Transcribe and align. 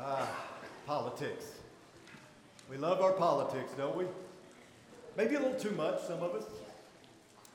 Ah, 0.00 0.30
politics. 0.86 1.54
We 2.70 2.76
love 2.76 3.00
our 3.00 3.12
politics, 3.12 3.72
don't 3.76 3.96
we? 3.96 4.04
Maybe 5.16 5.34
a 5.34 5.40
little 5.40 5.58
too 5.58 5.72
much, 5.72 6.00
some 6.02 6.22
of 6.22 6.36
us. 6.36 6.44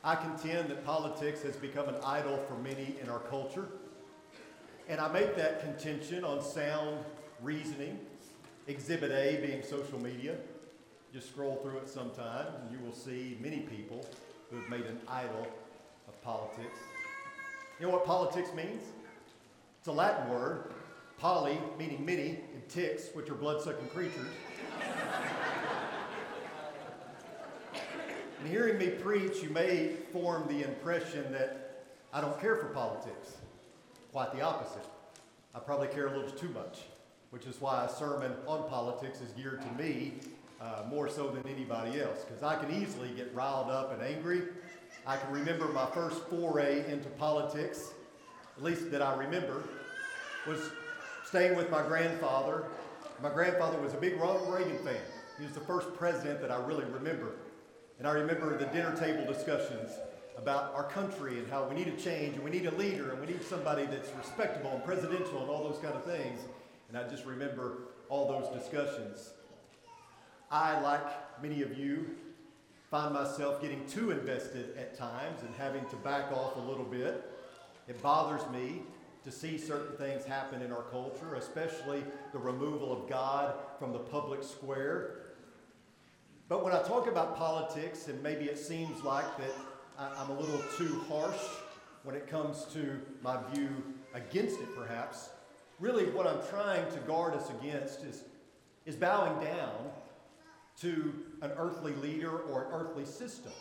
I 0.04 0.16
contend 0.16 0.68
that 0.68 0.84
politics 0.84 1.42
has 1.44 1.56
become 1.56 1.88
an 1.88 1.96
idol 2.06 2.38
for 2.50 2.56
many 2.56 2.96
in 3.02 3.08
our 3.08 3.20
culture. 3.20 3.68
And 4.90 5.00
I 5.00 5.08
make 5.08 5.38
that 5.38 5.62
contention 5.62 6.26
on 6.26 6.42
sound 6.42 6.98
reasoning. 7.42 7.98
Exhibit 8.68 9.12
A 9.12 9.38
being 9.46 9.64
social 9.64 10.00
media. 10.00 10.36
Just 11.14 11.30
scroll 11.30 11.56
through 11.58 11.78
it 11.78 11.88
sometime, 11.88 12.48
and 12.60 12.72
you 12.72 12.86
will 12.86 12.96
see 12.96 13.38
many 13.40 13.60
people 13.60 14.06
who 14.50 14.58
have 14.58 14.70
made 14.70 14.86
an 14.86 15.00
idol 15.08 15.48
of 16.10 16.22
politics. 16.22 16.80
You 17.80 17.86
know 17.86 17.94
what 17.94 18.06
politics 18.06 18.50
means? 18.54 18.84
It's 19.80 19.88
a 19.88 19.94
Latin 19.94 20.30
word, 20.30 20.74
poly, 21.20 21.58
meaning 21.78 22.06
many, 22.06 22.40
and 22.54 22.70
ticks, 22.70 23.10
which 23.14 23.30
are 23.30 23.36
blood 23.36 23.62
sucking 23.62 23.88
creatures. 23.88 24.28
and 28.40 28.48
hearing 28.50 28.78
me 28.78 28.90
preach, 28.90 29.42
you 29.42 29.50
may 29.50 29.96
form 30.12 30.46
the 30.48 30.64
impression 30.64 31.32
that 31.32 31.86
I 32.12 32.22
don't 32.22 32.40
care 32.40 32.56
for 32.58 32.68
politics. 32.68 33.38
Quite 34.12 34.34
the 34.34 34.42
opposite. 34.42 34.86
I 35.56 35.60
probably 35.60 35.88
care 35.88 36.08
a 36.08 36.18
little 36.18 36.32
too 36.32 36.50
much, 36.50 36.82
which 37.30 37.46
is 37.46 37.62
why 37.62 37.86
a 37.86 37.90
sermon 37.90 38.34
on 38.48 38.68
politics 38.70 39.22
is 39.22 39.32
geared 39.32 39.62
to 39.62 39.84
me 39.84 40.14
uh, 40.62 40.84
more 40.90 41.10
so 41.10 41.30
than 41.30 41.48
anybody 41.48 42.02
else, 42.02 42.24
because 42.24 42.44
I 42.44 42.56
can 42.56 42.82
easily 42.82 43.10
get 43.10 43.34
riled 43.34 43.70
up 43.70 43.92
and 43.94 44.02
angry. 44.02 44.44
I 45.06 45.18
can 45.18 45.32
remember 45.32 45.66
my 45.68 45.86
first 45.88 46.24
foray 46.30 46.90
into 46.92 47.10
politics, 47.10 47.92
at 48.58 48.64
least 48.64 48.90
that 48.92 49.02
I 49.02 49.16
remember, 49.16 49.64
was 50.48 50.60
staying 51.34 51.56
with 51.56 51.68
my 51.72 51.82
grandfather. 51.82 52.66
My 53.24 53.32
grandfather 53.32 53.80
was 53.80 53.96
a 53.96 53.98
big 53.98 54.22
Ronald 54.22 54.54
Reagan 54.54 54.78
fan. 54.86 55.02
He 55.40 55.46
was 55.46 55.56
the 55.56 55.62
first 55.62 55.92
president 55.96 56.40
that 56.42 56.52
I 56.52 56.64
really 56.64 56.86
remember. 56.86 57.32
And 57.98 58.08
I 58.08 58.12
remember 58.12 58.56
the 58.56 58.68
dinner 58.68 58.96
table 58.96 59.26
discussions 59.26 59.98
about 60.38 60.76
our 60.76 60.84
country 60.84 61.40
and 61.40 61.50
how 61.50 61.68
we 61.68 61.74
need 61.74 61.88
a 61.88 61.98
change 61.98 62.36
and 62.36 62.44
we 62.44 62.52
need 62.52 62.68
a 62.68 62.76
leader 62.76 63.10
and 63.10 63.20
we 63.20 63.26
need 63.26 63.42
somebody 63.42 63.88
that's 63.88 64.12
respectable 64.16 64.74
and 64.76 64.84
presidential 64.84 65.42
and 65.42 65.50
all 65.50 65.68
those 65.68 65.80
kind 65.80 65.96
of 65.96 66.06
things. 66.06 66.40
And 66.90 66.96
I 67.00 67.10
just 67.10 67.26
remember 67.26 67.78
all 68.10 68.28
those 68.28 68.56
discussions. 68.56 69.32
I, 70.52 70.80
like 70.82 71.42
many 71.42 71.64
of 71.64 71.76
you, 71.76 72.12
find 72.92 73.12
myself 73.12 73.60
getting 73.60 73.88
too 73.88 74.12
invested 74.12 74.78
at 74.78 74.96
times 74.96 75.42
and 75.42 75.50
having 75.56 75.84
to 75.86 75.96
back 75.96 76.32
off 76.32 76.58
a 76.58 76.60
little 76.60 76.86
bit. 76.86 77.28
It 77.88 78.00
bothers 78.04 78.48
me 78.52 78.84
to 79.24 79.32
see 79.32 79.58
certain 79.58 79.96
things 79.98 80.26
happen 80.26 80.62
in 80.62 80.72
our 80.72 80.84
culture, 80.84 81.36
especially 81.36 82.04
the 82.34 82.40
removal 82.40 82.92
of 82.92 83.10
God 83.10 83.56
from 83.80 83.94
the 83.94 84.00
public 84.00 84.44
square. 84.44 85.20
But 86.50 86.64
when 86.64 86.74
I 86.74 86.82
talk 86.84 87.08
about 87.08 87.38
politics, 87.38 88.08
and 88.10 88.22
maybe 88.22 88.46
it 88.46 88.58
seems 88.58 89.02
like 89.04 89.38
that 89.38 89.54
I'm 89.98 90.30
a 90.30 90.40
little 90.40 90.62
too 90.78 91.04
harsh 91.08 91.42
when 92.04 92.16
it 92.16 92.28
comes 92.28 92.66
to 92.74 93.00
my 93.22 93.38
view 93.54 93.70
against 94.14 94.60
it, 94.60 94.76
perhaps, 94.76 95.30
really 95.80 96.06
what 96.08 96.28
I'm 96.28 96.46
trying 96.50 96.92
to 96.92 97.00
guard 97.00 97.34
us 97.34 97.50
against 97.50 98.04
is, 98.04 98.24
is 98.86 98.96
bowing 98.96 99.42
down 99.44 99.90
to 100.82 101.14
an 101.42 101.52
earthly 101.58 101.94
leader 101.96 102.40
or 102.40 102.66
an 102.66 102.72
earthly 102.74 103.06
system. 103.06 103.54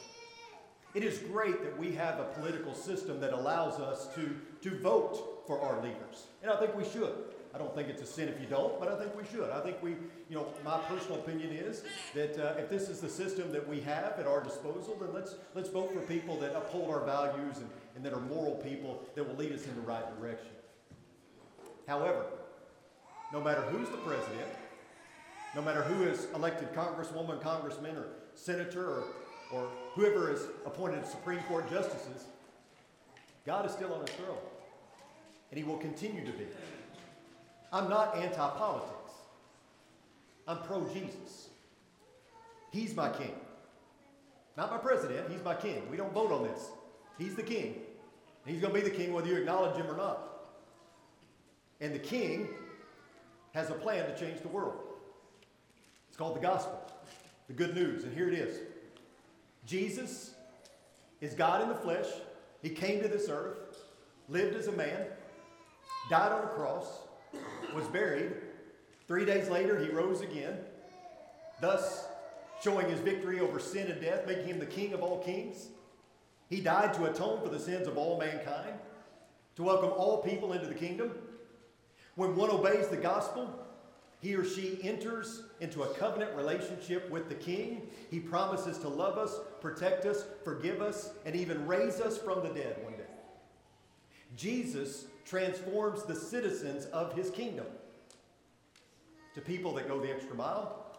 It 0.94 1.04
is 1.04 1.18
great 1.18 1.62
that 1.62 1.78
we 1.78 1.92
have 1.92 2.18
a 2.18 2.24
political 2.24 2.74
system 2.74 3.20
that 3.20 3.32
allows 3.32 3.80
us 3.80 4.08
to, 4.14 4.34
to 4.62 4.78
vote 4.78 5.31
for 5.46 5.60
our 5.60 5.82
leaders. 5.82 6.26
And 6.42 6.50
I 6.50 6.56
think 6.56 6.74
we 6.74 6.84
should. 6.84 7.14
I 7.54 7.58
don't 7.58 7.74
think 7.74 7.88
it's 7.88 8.00
a 8.00 8.06
sin 8.06 8.28
if 8.28 8.40
you 8.40 8.46
don't, 8.46 8.80
but 8.80 8.88
I 8.88 8.98
think 8.98 9.14
we 9.14 9.24
should. 9.30 9.50
I 9.50 9.60
think 9.60 9.82
we, 9.82 9.90
you 9.90 10.36
know, 10.36 10.46
my 10.64 10.78
personal 10.88 11.16
opinion 11.16 11.52
is 11.52 11.82
that 12.14 12.38
uh, 12.38 12.58
if 12.58 12.70
this 12.70 12.88
is 12.88 13.00
the 13.00 13.10
system 13.10 13.52
that 13.52 13.68
we 13.68 13.80
have 13.80 14.18
at 14.18 14.26
our 14.26 14.42
disposal, 14.42 14.96
then 14.98 15.12
let's, 15.12 15.34
let's 15.54 15.68
vote 15.68 15.92
for 15.92 16.00
people 16.00 16.38
that 16.40 16.56
uphold 16.56 16.90
our 16.90 17.04
values 17.04 17.58
and, 17.58 17.68
and 17.94 18.04
that 18.04 18.14
are 18.14 18.20
moral 18.20 18.54
people 18.54 19.02
that 19.14 19.28
will 19.28 19.36
lead 19.36 19.52
us 19.52 19.66
in 19.66 19.74
the 19.74 19.82
right 19.82 20.18
direction. 20.18 20.48
However, 21.86 22.24
no 23.34 23.40
matter 23.40 23.60
who's 23.62 23.88
the 23.90 23.98
president, 23.98 24.48
no 25.54 25.60
matter 25.60 25.82
who 25.82 26.04
is 26.04 26.28
elected 26.34 26.72
congresswoman, 26.72 27.40
congressman, 27.42 27.96
or 27.96 28.06
senator, 28.34 28.86
or, 28.86 29.04
or 29.52 29.68
whoever 29.94 30.32
is 30.32 30.44
appointed 30.64 31.06
Supreme 31.06 31.40
Court 31.40 31.68
justices, 31.68 32.24
God 33.44 33.66
is 33.66 33.72
still 33.72 33.92
on 33.92 34.00
his 34.00 34.10
throne. 34.16 34.38
And 35.52 35.58
he 35.58 35.64
will 35.64 35.76
continue 35.76 36.24
to 36.24 36.32
be. 36.32 36.46
I'm 37.72 37.90
not 37.90 38.16
anti 38.16 38.34
politics, 38.56 39.12
I'm 40.48 40.58
pro 40.62 40.88
Jesus. 40.88 41.50
He's 42.70 42.96
my 42.96 43.10
king. 43.10 43.34
Not 44.56 44.70
my 44.70 44.78
president, 44.78 45.30
he's 45.30 45.44
my 45.44 45.54
king. 45.54 45.82
We 45.90 45.98
don't 45.98 46.12
vote 46.12 46.32
on 46.32 46.42
this. 46.42 46.70
He's 47.18 47.34
the 47.34 47.42
king. 47.42 47.76
He's 48.46 48.60
going 48.60 48.74
to 48.74 48.80
be 48.80 48.86
the 48.86 48.94
king 48.94 49.12
whether 49.12 49.28
you 49.28 49.36
acknowledge 49.36 49.76
him 49.76 49.86
or 49.90 49.96
not. 49.96 50.20
And 51.82 51.94
the 51.94 51.98
king 51.98 52.48
has 53.52 53.68
a 53.68 53.74
plan 53.74 54.06
to 54.06 54.18
change 54.18 54.40
the 54.40 54.48
world. 54.48 54.78
It's 56.08 56.16
called 56.16 56.34
the 56.34 56.40
gospel, 56.40 56.80
the 57.46 57.52
good 57.52 57.74
news. 57.74 58.04
And 58.04 58.14
here 58.14 58.28
it 58.28 58.34
is 58.34 58.58
Jesus 59.66 60.34
is 61.20 61.34
God 61.34 61.62
in 61.62 61.68
the 61.68 61.74
flesh. 61.74 62.06
He 62.62 62.70
came 62.70 63.02
to 63.02 63.08
this 63.08 63.28
earth, 63.28 63.58
lived 64.28 64.56
as 64.56 64.68
a 64.68 64.72
man, 64.72 65.06
died 66.12 66.30
on 66.30 66.44
a 66.44 66.48
cross, 66.48 66.98
was 67.74 67.88
buried. 67.88 68.32
Three 69.08 69.24
days 69.24 69.48
later, 69.48 69.82
he 69.82 69.88
rose 69.88 70.20
again, 70.20 70.58
thus 71.58 72.04
showing 72.62 72.86
his 72.90 73.00
victory 73.00 73.40
over 73.40 73.58
sin 73.58 73.90
and 73.90 73.98
death, 73.98 74.26
making 74.26 74.44
him 74.44 74.58
the 74.58 74.66
king 74.66 74.92
of 74.92 75.02
all 75.02 75.20
kings. 75.20 75.68
He 76.50 76.60
died 76.60 76.92
to 76.94 77.06
atone 77.06 77.40
for 77.40 77.48
the 77.48 77.58
sins 77.58 77.88
of 77.88 77.96
all 77.96 78.18
mankind, 78.18 78.74
to 79.56 79.62
welcome 79.62 79.88
all 79.96 80.18
people 80.18 80.52
into 80.52 80.66
the 80.66 80.74
kingdom. 80.74 81.12
When 82.16 82.36
one 82.36 82.50
obeys 82.50 82.88
the 82.88 82.98
gospel, 82.98 83.50
he 84.20 84.34
or 84.34 84.44
she 84.44 84.80
enters 84.82 85.44
into 85.60 85.82
a 85.82 85.94
covenant 85.94 86.36
relationship 86.36 87.10
with 87.10 87.30
the 87.30 87.34
King. 87.34 87.88
He 88.10 88.20
promises 88.20 88.76
to 88.80 88.88
love 88.88 89.16
us, 89.16 89.40
protect 89.62 90.04
us, 90.04 90.26
forgive 90.44 90.82
us, 90.82 91.12
and 91.24 91.34
even 91.34 91.66
raise 91.66 92.02
us 92.02 92.18
from 92.18 92.42
the 92.42 92.50
dead 92.50 92.76
one 92.84 92.92
day. 92.92 93.02
Jesus 94.36 95.06
transforms 95.24 96.02
the 96.04 96.14
citizens 96.14 96.86
of 96.86 97.14
his 97.14 97.30
kingdom 97.30 97.66
to 99.34 99.40
people 99.40 99.72
that 99.74 99.88
go 99.88 100.00
the 100.00 100.12
extra 100.12 100.34
mile, 100.34 100.96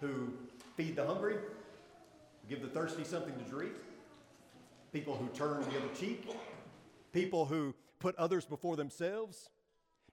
who 0.00 0.32
feed 0.76 0.96
the 0.96 1.06
hungry, 1.06 1.36
give 2.48 2.60
the 2.60 2.68
thirsty 2.68 3.04
something 3.04 3.36
to 3.36 3.44
drink, 3.44 3.72
people 4.92 5.16
who 5.16 5.26
turn 5.28 5.62
the 5.62 5.76
other 5.76 5.94
cheek, 5.98 6.28
people 7.12 7.46
who 7.46 7.74
put 7.98 8.14
others 8.16 8.44
before 8.44 8.76
themselves 8.76 9.48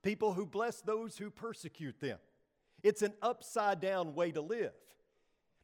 people 0.03 0.33
who 0.33 0.45
bless 0.45 0.81
those 0.81 1.17
who 1.17 1.31
persecute 1.31 1.99
them. 1.99 2.19
It's 2.83 3.01
an 3.01 3.13
upside 3.21 3.79
down 3.79 4.13
way 4.13 4.31
to 4.31 4.41
live. 4.41 4.73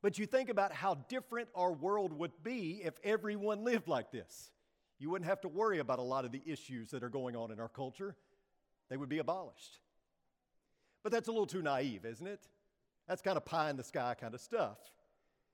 But 0.02 0.18
you 0.18 0.26
think 0.26 0.50
about 0.50 0.72
how 0.72 0.96
different 1.10 1.50
our 1.54 1.74
world 1.74 2.14
would 2.14 2.32
be 2.42 2.82
if 2.84 2.94
everyone 3.04 3.66
lived 3.66 3.90
like 3.90 4.12
this. 4.12 4.50
You 5.00 5.10
wouldn't 5.10 5.30
have 5.30 5.42
to 5.42 5.48
worry 5.48 5.80
about 5.80 6.00
a 6.00 6.04
lot 6.04 6.26
of 6.26 6.32
the 6.32 6.42
issues 6.46 6.92
that 6.92 7.04
are 7.04 7.10
going 7.10 7.36
on 7.36 7.52
in 7.52 7.60
our 7.60 7.70
culture, 7.70 8.16
they 8.90 8.98
would 8.98 9.10
be 9.10 9.20
abolished. 9.20 9.80
But 11.04 11.12
that's 11.12 11.28
a 11.28 11.32
little 11.32 11.48
too 11.48 11.62
naive, 11.62 12.06
isn't 12.06 12.28
it? 12.28 12.48
That's 13.08 13.22
kind 13.22 13.38
of 13.38 13.46
pie 13.46 13.70
in 13.70 13.78
the 13.78 13.84
sky 13.84 14.16
kind 14.20 14.34
of 14.34 14.42
stuff. 14.42 14.78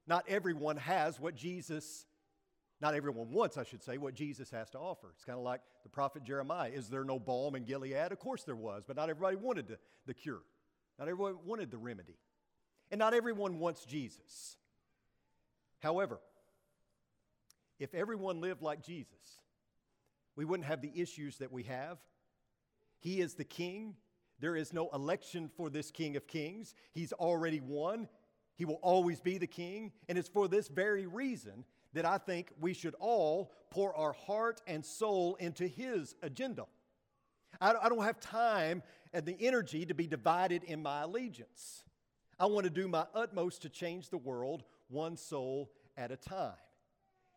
Not 0.08 0.26
everyone 0.28 0.78
has 0.78 1.20
what 1.20 1.36
Jesus 1.36 2.06
not 2.82 2.94
everyone 2.94 3.32
wants, 3.32 3.58
I 3.58 3.64
should 3.64 3.82
say, 3.82 3.98
what 3.98 4.14
Jesus 4.14 4.52
has 4.52 4.70
to 4.72 4.80
offer. 4.80 5.08
It's 5.16 5.24
kind 5.24 5.38
of 5.38 5.46
like 5.46 5.62
the 5.84 5.90
prophet 5.90 6.24
Jeremiah. 6.24 6.70
Is 6.70 6.90
there 6.90 7.04
no 7.04 7.20
balm 7.20 7.56
in 7.56 7.64
Gilead? 7.64 8.12
Of 8.12 8.20
course 8.20 8.44
there 8.44 8.56
was, 8.56 8.84
but 8.86 8.96
not 8.96 9.10
everybody 9.10 9.38
wanted 9.38 9.68
the, 9.68 9.78
the 10.06 10.14
cure. 10.14 10.42
Not 11.00 11.08
everyone 11.08 11.38
wanted 11.46 11.72
the 11.72 11.78
remedy. 11.78 12.18
And 12.92 13.00
not 13.00 13.14
everyone 13.14 13.60
wants 13.60 13.86
Jesus. 13.86 14.58
However, 15.80 16.20
if 17.80 17.94
everyone 17.94 18.42
lived 18.42 18.62
like 18.62 18.84
Jesus, 18.84 19.42
we 20.36 20.46
wouldn't 20.46 20.68
have 20.68 20.82
the 20.82 20.92
issues 20.96 21.38
that 21.38 21.52
we 21.52 21.64
have. 21.64 21.98
He 23.00 23.22
is 23.22 23.36
the 23.36 23.44
king. 23.44 23.96
There 24.40 24.56
is 24.56 24.74
no 24.74 24.90
election 24.94 25.50
for 25.56 25.70
this 25.70 25.92
king 25.92 26.16
of 26.16 26.28
kings. 26.28 26.76
He's 26.92 27.14
already 27.14 27.60
won. 27.60 28.08
He 28.56 28.66
will 28.66 28.80
always 28.82 29.22
be 29.22 29.38
the 29.38 29.48
king. 29.48 29.92
And 30.10 30.18
it's 30.18 30.30
for 30.30 30.48
this 30.48 30.68
very 30.68 31.06
reason 31.06 31.66
that 31.94 32.06
I 32.06 32.18
think 32.18 32.52
we 32.60 32.74
should 32.74 32.96
all 33.00 33.52
pour 33.70 33.96
our 33.96 34.14
heart 34.14 34.62
and 34.68 34.86
soul 34.86 35.36
into 35.36 35.68
His 35.68 36.16
agenda. 36.22 36.66
I 37.62 37.88
don't 37.88 38.04
have 38.04 38.20
time 38.20 38.84
and 39.14 39.26
the 39.26 39.38
energy 39.40 39.86
to 39.86 39.94
be 39.94 40.08
divided 40.08 40.64
in 40.66 40.84
my 40.84 41.04
allegiance. 41.04 41.86
I 42.38 42.48
want 42.48 42.66
to 42.66 42.70
do 42.70 42.90
my 42.90 43.06
utmost 43.14 43.62
to 43.62 43.70
change 43.70 44.10
the 44.10 44.18
world 44.18 44.64
one 44.90 45.16
soul 45.16 45.72
at 45.96 46.12
a 46.12 46.18
time. 46.18 46.52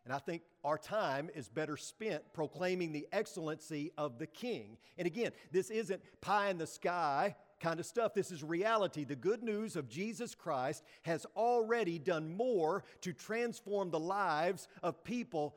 And 0.05 0.13
I 0.13 0.17
think 0.17 0.41
our 0.63 0.77
time 0.77 1.29
is 1.35 1.47
better 1.49 1.77
spent 1.77 2.33
proclaiming 2.33 2.91
the 2.91 3.07
excellency 3.11 3.91
of 3.97 4.17
the 4.17 4.27
King. 4.27 4.77
And 4.97 5.05
again, 5.05 5.31
this 5.51 5.69
isn't 5.69 6.01
pie 6.21 6.49
in 6.49 6.57
the 6.57 6.67
sky 6.67 7.35
kind 7.59 7.79
of 7.79 7.85
stuff. 7.85 8.13
This 8.13 8.31
is 8.31 8.43
reality. 8.43 9.03
The 9.03 9.15
good 9.15 9.43
news 9.43 9.75
of 9.75 9.89
Jesus 9.89 10.33
Christ 10.33 10.83
has 11.03 11.25
already 11.35 11.99
done 11.99 12.35
more 12.35 12.83
to 13.01 13.13
transform 13.13 13.91
the 13.91 13.99
lives 13.99 14.67
of 14.81 15.03
people 15.03 15.55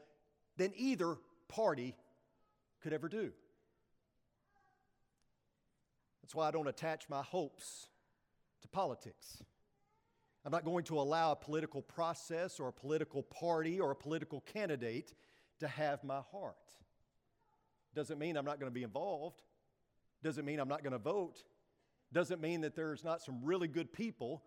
than 0.56 0.72
either 0.76 1.16
party 1.48 1.94
could 2.82 2.92
ever 2.92 3.08
do. 3.08 3.32
That's 6.22 6.34
why 6.34 6.48
I 6.48 6.50
don't 6.50 6.68
attach 6.68 7.08
my 7.08 7.22
hopes 7.22 7.88
to 8.62 8.68
politics. 8.68 9.42
I'm 10.44 10.50
not 10.50 10.64
going 10.64 10.84
to 10.84 10.98
allow 10.98 11.32
a 11.32 11.36
political 11.36 11.82
process 11.82 12.58
or 12.58 12.68
a 12.68 12.72
political 12.72 13.22
party 13.22 13.78
or 13.78 13.92
a 13.92 13.96
political 13.96 14.40
candidate 14.40 15.14
to 15.60 15.68
have 15.68 16.02
my 16.02 16.20
heart. 16.32 16.56
Doesn't 17.94 18.18
mean 18.18 18.36
I'm 18.36 18.44
not 18.44 18.58
going 18.58 18.70
to 18.70 18.74
be 18.74 18.82
involved. 18.82 19.42
Doesn't 20.22 20.44
mean 20.44 20.58
I'm 20.58 20.68
not 20.68 20.82
going 20.82 20.92
to 20.92 20.98
vote. 20.98 21.44
Doesn't 22.12 22.40
mean 22.40 22.62
that 22.62 22.74
there's 22.74 23.04
not 23.04 23.22
some 23.22 23.40
really 23.42 23.68
good 23.68 23.92
people 23.92 24.42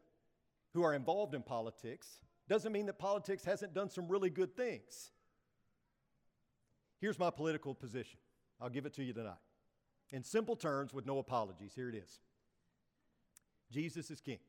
who 0.73 0.83
are 0.83 0.93
involved 0.93 1.33
in 1.33 1.41
politics. 1.41 2.19
Doesn't 2.49 2.71
mean 2.71 2.85
that 2.87 2.99
politics 2.99 3.45
hasn't 3.45 3.73
done 3.73 3.89
some 3.89 4.07
really 4.07 4.29
good 4.29 4.55
things. 4.55 5.11
Here's 6.99 7.17
my 7.17 7.29
political 7.29 7.73
position. 7.73 8.19
I'll 8.59 8.69
give 8.69 8.85
it 8.85 8.93
to 8.95 9.03
you 9.03 9.13
tonight. 9.13 9.33
In 10.11 10.23
simple 10.23 10.55
terms, 10.55 10.93
with 10.93 11.05
no 11.05 11.19
apologies, 11.19 11.73
here 11.75 11.89
it 11.89 11.95
is 11.95 12.19
Jesus 13.71 14.11
is 14.11 14.21
king. 14.21 14.39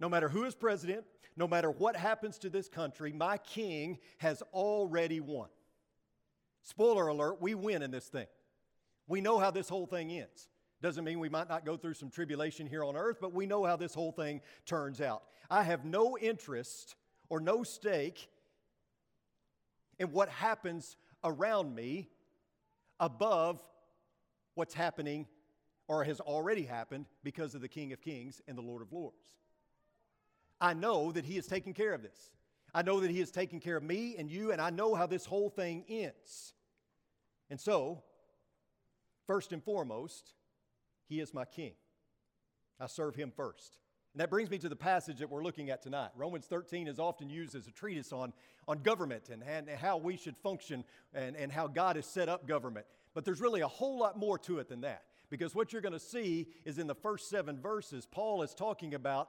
No 0.00 0.08
matter 0.08 0.28
who 0.28 0.44
is 0.44 0.54
president, 0.54 1.04
no 1.36 1.46
matter 1.46 1.70
what 1.70 1.94
happens 1.94 2.38
to 2.38 2.50
this 2.50 2.68
country, 2.68 3.12
my 3.12 3.36
king 3.38 3.98
has 4.18 4.42
already 4.52 5.20
won. 5.20 5.48
Spoiler 6.62 7.08
alert, 7.08 7.40
we 7.40 7.54
win 7.54 7.82
in 7.82 7.90
this 7.90 8.08
thing. 8.08 8.26
We 9.06 9.20
know 9.20 9.38
how 9.38 9.50
this 9.50 9.68
whole 9.68 9.86
thing 9.86 10.10
ends. 10.10 10.48
Doesn't 10.82 11.04
mean 11.04 11.20
we 11.20 11.28
might 11.28 11.48
not 11.48 11.66
go 11.66 11.76
through 11.76 11.94
some 11.94 12.10
tribulation 12.10 12.66
here 12.66 12.82
on 12.82 12.96
earth, 12.96 13.18
but 13.20 13.34
we 13.34 13.46
know 13.46 13.64
how 13.64 13.76
this 13.76 13.92
whole 13.92 14.12
thing 14.12 14.40
turns 14.64 15.00
out. 15.00 15.22
I 15.50 15.62
have 15.62 15.84
no 15.84 16.16
interest 16.16 16.96
or 17.28 17.40
no 17.40 17.62
stake 17.62 18.28
in 19.98 20.12
what 20.12 20.30
happens 20.30 20.96
around 21.22 21.74
me 21.74 22.08
above 22.98 23.62
what's 24.54 24.72
happening 24.72 25.26
or 25.86 26.04
has 26.04 26.20
already 26.20 26.62
happened 26.62 27.06
because 27.22 27.54
of 27.54 27.60
the 27.60 27.68
King 27.68 27.92
of 27.92 28.00
Kings 28.00 28.40
and 28.48 28.56
the 28.56 28.62
Lord 28.62 28.80
of 28.80 28.92
Lords. 28.92 29.39
I 30.60 30.74
know 30.74 31.12
that 31.12 31.24
He 31.24 31.36
is 31.36 31.46
taking 31.46 31.74
care 31.74 31.94
of 31.94 32.02
this. 32.02 32.30
I 32.74 32.82
know 32.82 33.00
that 33.00 33.10
He 33.10 33.20
is 33.20 33.30
taking 33.30 33.60
care 33.60 33.76
of 33.76 33.82
me 33.82 34.16
and 34.18 34.30
you, 34.30 34.52
and 34.52 34.60
I 34.60 34.70
know 34.70 34.94
how 34.94 35.06
this 35.06 35.24
whole 35.24 35.48
thing 35.48 35.84
ends. 35.88 36.54
And 37.48 37.60
so, 37.60 38.02
first 39.26 39.52
and 39.52 39.62
foremost, 39.62 40.34
He 41.08 41.20
is 41.20 41.34
my 41.34 41.44
King. 41.44 41.72
I 42.78 42.86
serve 42.86 43.14
Him 43.14 43.32
first. 43.34 43.78
And 44.12 44.20
that 44.20 44.30
brings 44.30 44.50
me 44.50 44.58
to 44.58 44.68
the 44.68 44.76
passage 44.76 45.18
that 45.18 45.30
we're 45.30 45.44
looking 45.44 45.70
at 45.70 45.82
tonight. 45.82 46.10
Romans 46.16 46.46
13 46.46 46.88
is 46.88 46.98
often 46.98 47.30
used 47.30 47.54
as 47.54 47.68
a 47.68 47.70
treatise 47.70 48.12
on, 48.12 48.32
on 48.66 48.82
government 48.82 49.28
and, 49.28 49.42
and 49.44 49.68
how 49.70 49.98
we 49.98 50.16
should 50.16 50.36
function 50.36 50.84
and, 51.14 51.36
and 51.36 51.52
how 51.52 51.68
God 51.68 51.94
has 51.94 52.06
set 52.06 52.28
up 52.28 52.46
government. 52.48 52.86
But 53.14 53.24
there's 53.24 53.40
really 53.40 53.60
a 53.60 53.68
whole 53.68 53.98
lot 53.98 54.18
more 54.18 54.36
to 54.40 54.58
it 54.58 54.68
than 54.68 54.80
that. 54.80 55.04
Because 55.30 55.54
what 55.54 55.72
you're 55.72 55.82
going 55.82 55.92
to 55.92 56.00
see 56.00 56.48
is 56.64 56.78
in 56.78 56.88
the 56.88 56.94
first 56.94 57.30
seven 57.30 57.60
verses, 57.60 58.04
Paul 58.04 58.42
is 58.42 58.52
talking 58.52 58.94
about 58.94 59.28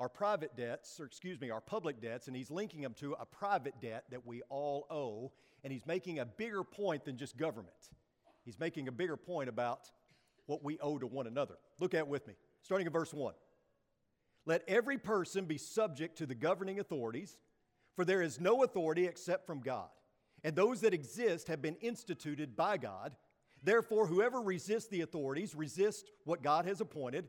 our 0.00 0.08
private 0.08 0.56
debts, 0.56 0.98
or 0.98 1.04
excuse 1.04 1.40
me, 1.40 1.50
our 1.50 1.60
public 1.60 2.00
debts, 2.00 2.26
and 2.26 2.36
he's 2.36 2.50
linking 2.50 2.80
them 2.80 2.94
to 2.94 3.14
a 3.20 3.26
private 3.26 3.74
debt 3.80 4.04
that 4.10 4.26
we 4.26 4.42
all 4.48 4.86
owe. 4.90 5.32
And 5.64 5.72
he's 5.72 5.86
making 5.86 6.18
a 6.18 6.24
bigger 6.24 6.64
point 6.64 7.04
than 7.04 7.16
just 7.16 7.36
government. 7.36 7.74
He's 8.44 8.58
making 8.58 8.88
a 8.88 8.92
bigger 8.92 9.16
point 9.16 9.48
about 9.48 9.90
what 10.46 10.64
we 10.64 10.78
owe 10.80 10.98
to 10.98 11.06
one 11.06 11.26
another. 11.26 11.54
Look 11.78 11.94
at 11.94 12.08
with 12.08 12.26
me, 12.26 12.34
starting 12.62 12.86
in 12.86 12.92
verse 12.92 13.14
1. 13.14 13.34
Let 14.44 14.64
every 14.66 14.98
person 14.98 15.44
be 15.44 15.58
subject 15.58 16.18
to 16.18 16.26
the 16.26 16.34
governing 16.34 16.80
authorities, 16.80 17.38
for 17.94 18.04
there 18.04 18.22
is 18.22 18.40
no 18.40 18.64
authority 18.64 19.06
except 19.06 19.46
from 19.46 19.60
God, 19.60 19.88
and 20.42 20.56
those 20.56 20.80
that 20.80 20.94
exist 20.94 21.46
have 21.48 21.62
been 21.62 21.76
instituted 21.76 22.56
by 22.56 22.76
God. 22.76 23.14
Therefore, 23.62 24.08
whoever 24.08 24.40
resists 24.40 24.88
the 24.88 25.02
authorities 25.02 25.54
resists 25.54 26.10
what 26.24 26.42
God 26.42 26.66
has 26.66 26.80
appointed, 26.80 27.28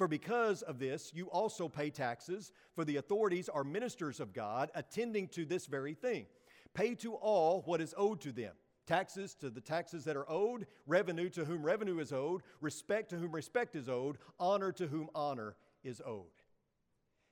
For 0.00 0.08
because 0.08 0.62
of 0.62 0.78
this, 0.78 1.12
you 1.14 1.26
also 1.26 1.68
pay 1.68 1.90
taxes, 1.90 2.52
for 2.74 2.86
the 2.86 2.96
authorities 2.96 3.50
are 3.50 3.62
ministers 3.62 4.18
of 4.18 4.32
God, 4.32 4.70
attending 4.74 5.28
to 5.28 5.44
this 5.44 5.66
very 5.66 5.92
thing. 5.92 6.24
Pay 6.72 6.94
to 6.94 7.16
all 7.16 7.60
what 7.66 7.82
is 7.82 7.92
owed 7.98 8.22
to 8.22 8.32
them 8.32 8.54
taxes 8.86 9.34
to 9.34 9.50
the 9.50 9.60
taxes 9.60 10.04
that 10.04 10.16
are 10.16 10.24
owed, 10.30 10.66
revenue 10.86 11.28
to 11.28 11.44
whom 11.44 11.62
revenue 11.62 11.98
is 11.98 12.14
owed, 12.14 12.40
respect 12.62 13.10
to 13.10 13.16
whom 13.16 13.30
respect 13.32 13.76
is 13.76 13.90
owed, 13.90 14.16
honor 14.38 14.72
to 14.72 14.86
whom 14.86 15.10
honor 15.14 15.54
is 15.84 16.00
owed. 16.06 16.24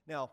Now, 0.06 0.30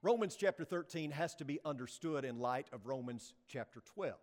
Romans 0.00 0.36
chapter 0.36 0.64
13 0.64 1.10
has 1.10 1.34
to 1.34 1.44
be 1.44 1.60
understood 1.66 2.24
in 2.24 2.38
light 2.38 2.68
of 2.72 2.86
Romans 2.86 3.34
chapter 3.46 3.82
12. 3.94 4.14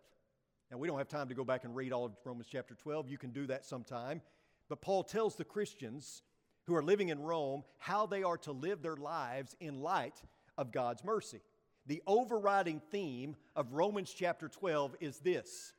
Now, 0.68 0.78
we 0.78 0.88
don't 0.88 0.98
have 0.98 1.06
time 1.06 1.28
to 1.28 1.34
go 1.34 1.44
back 1.44 1.62
and 1.62 1.76
read 1.76 1.92
all 1.92 2.06
of 2.06 2.12
Romans 2.24 2.48
chapter 2.50 2.74
12. 2.74 3.08
You 3.08 3.18
can 3.18 3.30
do 3.30 3.46
that 3.46 3.64
sometime. 3.64 4.20
But 4.68 4.82
Paul 4.82 5.04
tells 5.04 5.36
the 5.36 5.44
Christians 5.44 6.22
who 6.66 6.74
are 6.74 6.82
living 6.82 7.08
in 7.08 7.20
Rome 7.22 7.64
how 7.78 8.06
they 8.06 8.22
are 8.22 8.38
to 8.38 8.52
live 8.52 8.82
their 8.82 8.96
lives 8.96 9.56
in 9.60 9.80
light 9.80 10.20
of 10.56 10.72
God's 10.72 11.04
mercy. 11.04 11.40
The 11.86 12.02
overriding 12.06 12.80
theme 12.90 13.36
of 13.54 13.74
Romans 13.74 14.14
chapter 14.16 14.48
12 14.48 14.96
is 15.00 15.18
this 15.18 15.72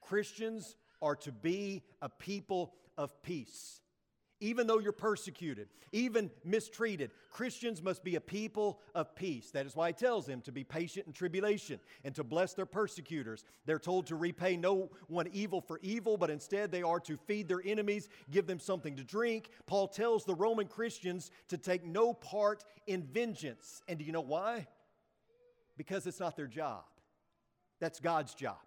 Christians 0.00 0.76
are 1.00 1.16
to 1.16 1.32
be 1.32 1.82
a 2.00 2.08
people 2.08 2.74
of 2.96 3.22
peace 3.22 3.81
even 4.42 4.66
though 4.66 4.80
you're 4.80 4.90
persecuted, 4.92 5.68
even 5.92 6.28
mistreated. 6.44 7.12
Christians 7.30 7.80
must 7.80 8.02
be 8.02 8.16
a 8.16 8.20
people 8.20 8.80
of 8.92 9.14
peace. 9.14 9.52
That 9.52 9.66
is 9.66 9.76
why 9.76 9.88
he 9.88 9.92
tells 9.92 10.26
them 10.26 10.40
to 10.42 10.52
be 10.52 10.64
patient 10.64 11.06
in 11.06 11.12
tribulation 11.12 11.78
and 12.04 12.12
to 12.16 12.24
bless 12.24 12.52
their 12.52 12.66
persecutors. 12.66 13.44
They're 13.66 13.78
told 13.78 14.08
to 14.08 14.16
repay 14.16 14.56
no 14.56 14.90
one 15.06 15.28
evil 15.32 15.60
for 15.60 15.78
evil, 15.80 16.16
but 16.16 16.28
instead 16.28 16.72
they 16.72 16.82
are 16.82 16.98
to 17.00 17.16
feed 17.16 17.46
their 17.46 17.62
enemies, 17.64 18.08
give 18.32 18.48
them 18.48 18.58
something 18.58 18.96
to 18.96 19.04
drink. 19.04 19.48
Paul 19.66 19.86
tells 19.86 20.24
the 20.24 20.34
Roman 20.34 20.66
Christians 20.66 21.30
to 21.48 21.56
take 21.56 21.84
no 21.84 22.12
part 22.12 22.64
in 22.88 23.04
vengeance. 23.04 23.80
And 23.86 23.96
do 23.96 24.04
you 24.04 24.12
know 24.12 24.20
why? 24.20 24.66
Because 25.76 26.04
it's 26.08 26.20
not 26.20 26.36
their 26.36 26.48
job, 26.48 26.82
that's 27.78 28.00
God's 28.00 28.34
job. 28.34 28.58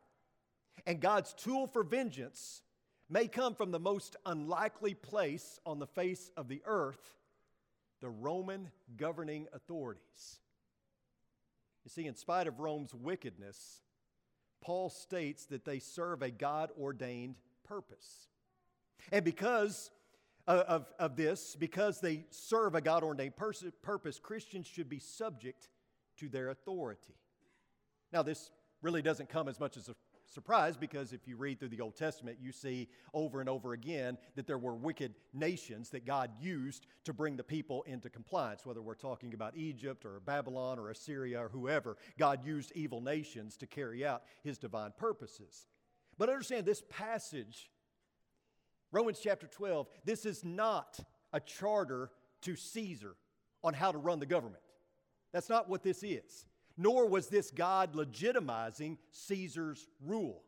And 0.87 0.99
God's 0.99 1.33
tool 1.33 1.67
for 1.67 1.83
vengeance 1.83 2.61
may 3.09 3.27
come 3.27 3.55
from 3.55 3.71
the 3.71 3.79
most 3.79 4.15
unlikely 4.25 4.93
place 4.93 5.59
on 5.65 5.79
the 5.79 5.87
face 5.87 6.31
of 6.35 6.47
the 6.47 6.61
earth 6.65 7.15
the 8.01 8.09
Roman 8.09 8.69
governing 8.97 9.47
authorities. 9.53 10.39
You 11.83 11.89
see, 11.89 12.07
in 12.07 12.15
spite 12.15 12.47
of 12.47 12.59
Rome's 12.59 12.93
wickedness, 12.93 13.81
Paul 14.61 14.89
states 14.89 15.45
that 15.47 15.65
they 15.65 15.79
serve 15.79 16.21
a 16.21 16.31
God 16.31 16.71
ordained 16.79 17.35
purpose. 17.63 18.27
And 19.11 19.23
because 19.23 19.91
of, 20.47 20.85
of 20.99 21.15
this, 21.15 21.55
because 21.55 21.99
they 21.99 22.25
serve 22.29 22.75
a 22.75 22.81
God 22.81 23.03
ordained 23.03 23.35
purpose, 23.35 24.19
Christians 24.19 24.67
should 24.67 24.89
be 24.89 24.99
subject 24.99 25.69
to 26.17 26.29
their 26.29 26.49
authority. 26.49 27.15
Now, 28.11 28.23
this 28.23 28.51
really 28.81 29.01
doesn't 29.01 29.29
come 29.29 29.47
as 29.47 29.59
much 29.59 29.77
as 29.77 29.89
a 29.89 29.95
surprised 30.35 30.79
because 30.79 31.13
if 31.13 31.27
you 31.27 31.37
read 31.37 31.59
through 31.59 31.69
the 31.69 31.81
Old 31.81 31.95
Testament, 31.95 32.37
you 32.41 32.51
see 32.51 32.89
over 33.13 33.39
and 33.39 33.49
over 33.49 33.73
again 33.73 34.17
that 34.35 34.45
there 34.45 34.57
were 34.57 34.75
wicked 34.75 35.15
nations 35.33 35.89
that 35.91 36.05
God 36.05 36.29
used 36.39 36.85
to 37.05 37.13
bring 37.13 37.37
the 37.37 37.43
people 37.43 37.83
into 37.83 38.09
compliance, 38.09 38.65
whether 38.65 38.81
we're 38.81 38.93
talking 38.95 39.33
about 39.33 39.55
Egypt 39.55 40.05
or 40.05 40.19
Babylon 40.19 40.77
or 40.77 40.91
Assyria 40.91 41.39
or 41.45 41.49
whoever. 41.49 41.97
God 42.19 42.45
used 42.45 42.73
evil 42.75 43.01
nations 43.01 43.55
to 43.57 43.65
carry 43.65 44.05
out 44.05 44.23
his 44.43 44.57
divine 44.57 44.91
purposes. 44.97 45.67
But 46.17 46.29
understand 46.29 46.65
this 46.65 46.83
passage, 46.89 47.71
Romans 48.91 49.19
chapter 49.23 49.47
12, 49.47 49.87
this 50.03 50.25
is 50.25 50.43
not 50.43 50.99
a 51.33 51.39
charter 51.39 52.11
to 52.41 52.55
Caesar 52.55 53.15
on 53.63 53.73
how 53.73 53.91
to 53.91 53.97
run 53.97 54.19
the 54.19 54.25
government. 54.25 54.63
That's 55.31 55.49
not 55.49 55.69
what 55.69 55.81
this 55.81 56.03
is 56.03 56.45
nor 56.77 57.07
was 57.07 57.27
this 57.27 57.51
God 57.51 57.93
legitimizing 57.93 58.97
Caesar's 59.11 59.87
rule. 60.05 60.43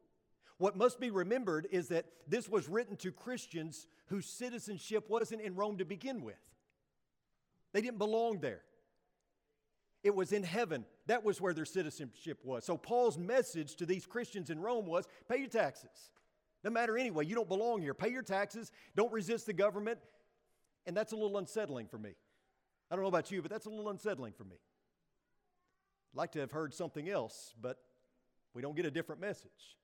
What 0.58 0.76
must 0.76 1.00
be 1.00 1.12
remembered 1.12 1.68
is 1.72 1.90
that 1.90 2.06
this 2.28 2.50
was 2.50 2.68
written 2.68 2.96
to 2.98 3.12
Christians 3.12 3.88
whose 4.08 4.26
citizenship 4.26 5.10
wasn't 5.10 5.42
in 5.42 5.56
Rome 5.56 5.78
to 5.78 5.86
begin 5.86 6.24
with. 6.24 6.36
They 7.74 7.82
didn't 7.82 8.00
belong 8.00 8.40
there. 8.40 8.62
It 10.04 10.16
was 10.16 10.32
in 10.32 10.44
heaven. 10.44 10.86
That 11.08 11.24
was 11.24 11.42
where 11.42 11.54
their 11.54 11.66
citizenship 11.66 12.40
was. 12.44 12.66
So 12.66 12.78
Paul's 12.78 13.18
message 13.18 13.76
to 13.76 13.86
these 13.86 14.06
Christians 14.06 14.50
in 14.50 14.60
Rome 14.60 14.86
was 14.86 15.06
pay 15.30 15.38
your 15.38 15.50
taxes. 15.50 16.12
No 16.64 16.72
matter 16.72 16.98
anyway, 16.98 17.26
you 17.26 17.36
don't 17.36 17.48
belong 17.48 17.82
here. 17.82 17.94
Pay 17.94 18.10
your 18.10 18.24
taxes. 18.24 18.72
Don't 18.96 19.12
resist 19.12 19.46
the 19.46 19.54
government. 19.54 20.00
And 20.86 20.96
that's 20.96 21.12
a 21.12 21.16
little 21.16 21.38
unsettling 21.38 21.88
for 21.88 21.98
me. 21.98 22.16
I 22.90 22.96
don't 22.96 23.04
know 23.04 23.10
about 23.10 23.32
you, 23.32 23.42
but 23.42 23.52
that's 23.52 23.66
a 23.66 23.70
little 23.70 23.90
unsettling 23.90 24.34
for 24.34 24.44
me. 24.44 24.58
I'd 26.14 26.18
like 26.18 26.32
to 26.34 26.40
have 26.40 26.52
heard 26.52 26.74
something 26.74 27.10
else, 27.10 27.54
but 27.62 27.78
we 28.54 28.62
don't 28.62 28.76
get 28.76 28.86
a 28.86 28.92
different 28.92 29.22
message. 29.22 29.78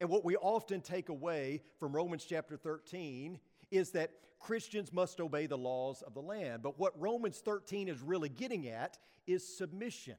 And 0.00 0.10
what 0.10 0.24
we 0.24 0.36
often 0.36 0.80
take 0.80 1.08
away 1.08 1.62
from 1.78 1.94
Romans 1.94 2.24
chapter 2.24 2.56
13 2.56 3.38
is 3.70 3.90
that 3.92 4.10
Christians 4.40 4.92
must 4.92 5.20
obey 5.20 5.46
the 5.46 5.56
laws 5.56 6.02
of 6.02 6.12
the 6.12 6.20
land. 6.20 6.62
But 6.62 6.78
what 6.78 7.00
Romans 7.00 7.38
13 7.38 7.88
is 7.88 8.02
really 8.02 8.28
getting 8.28 8.68
at 8.68 8.98
is 9.26 9.56
submission. 9.56 10.16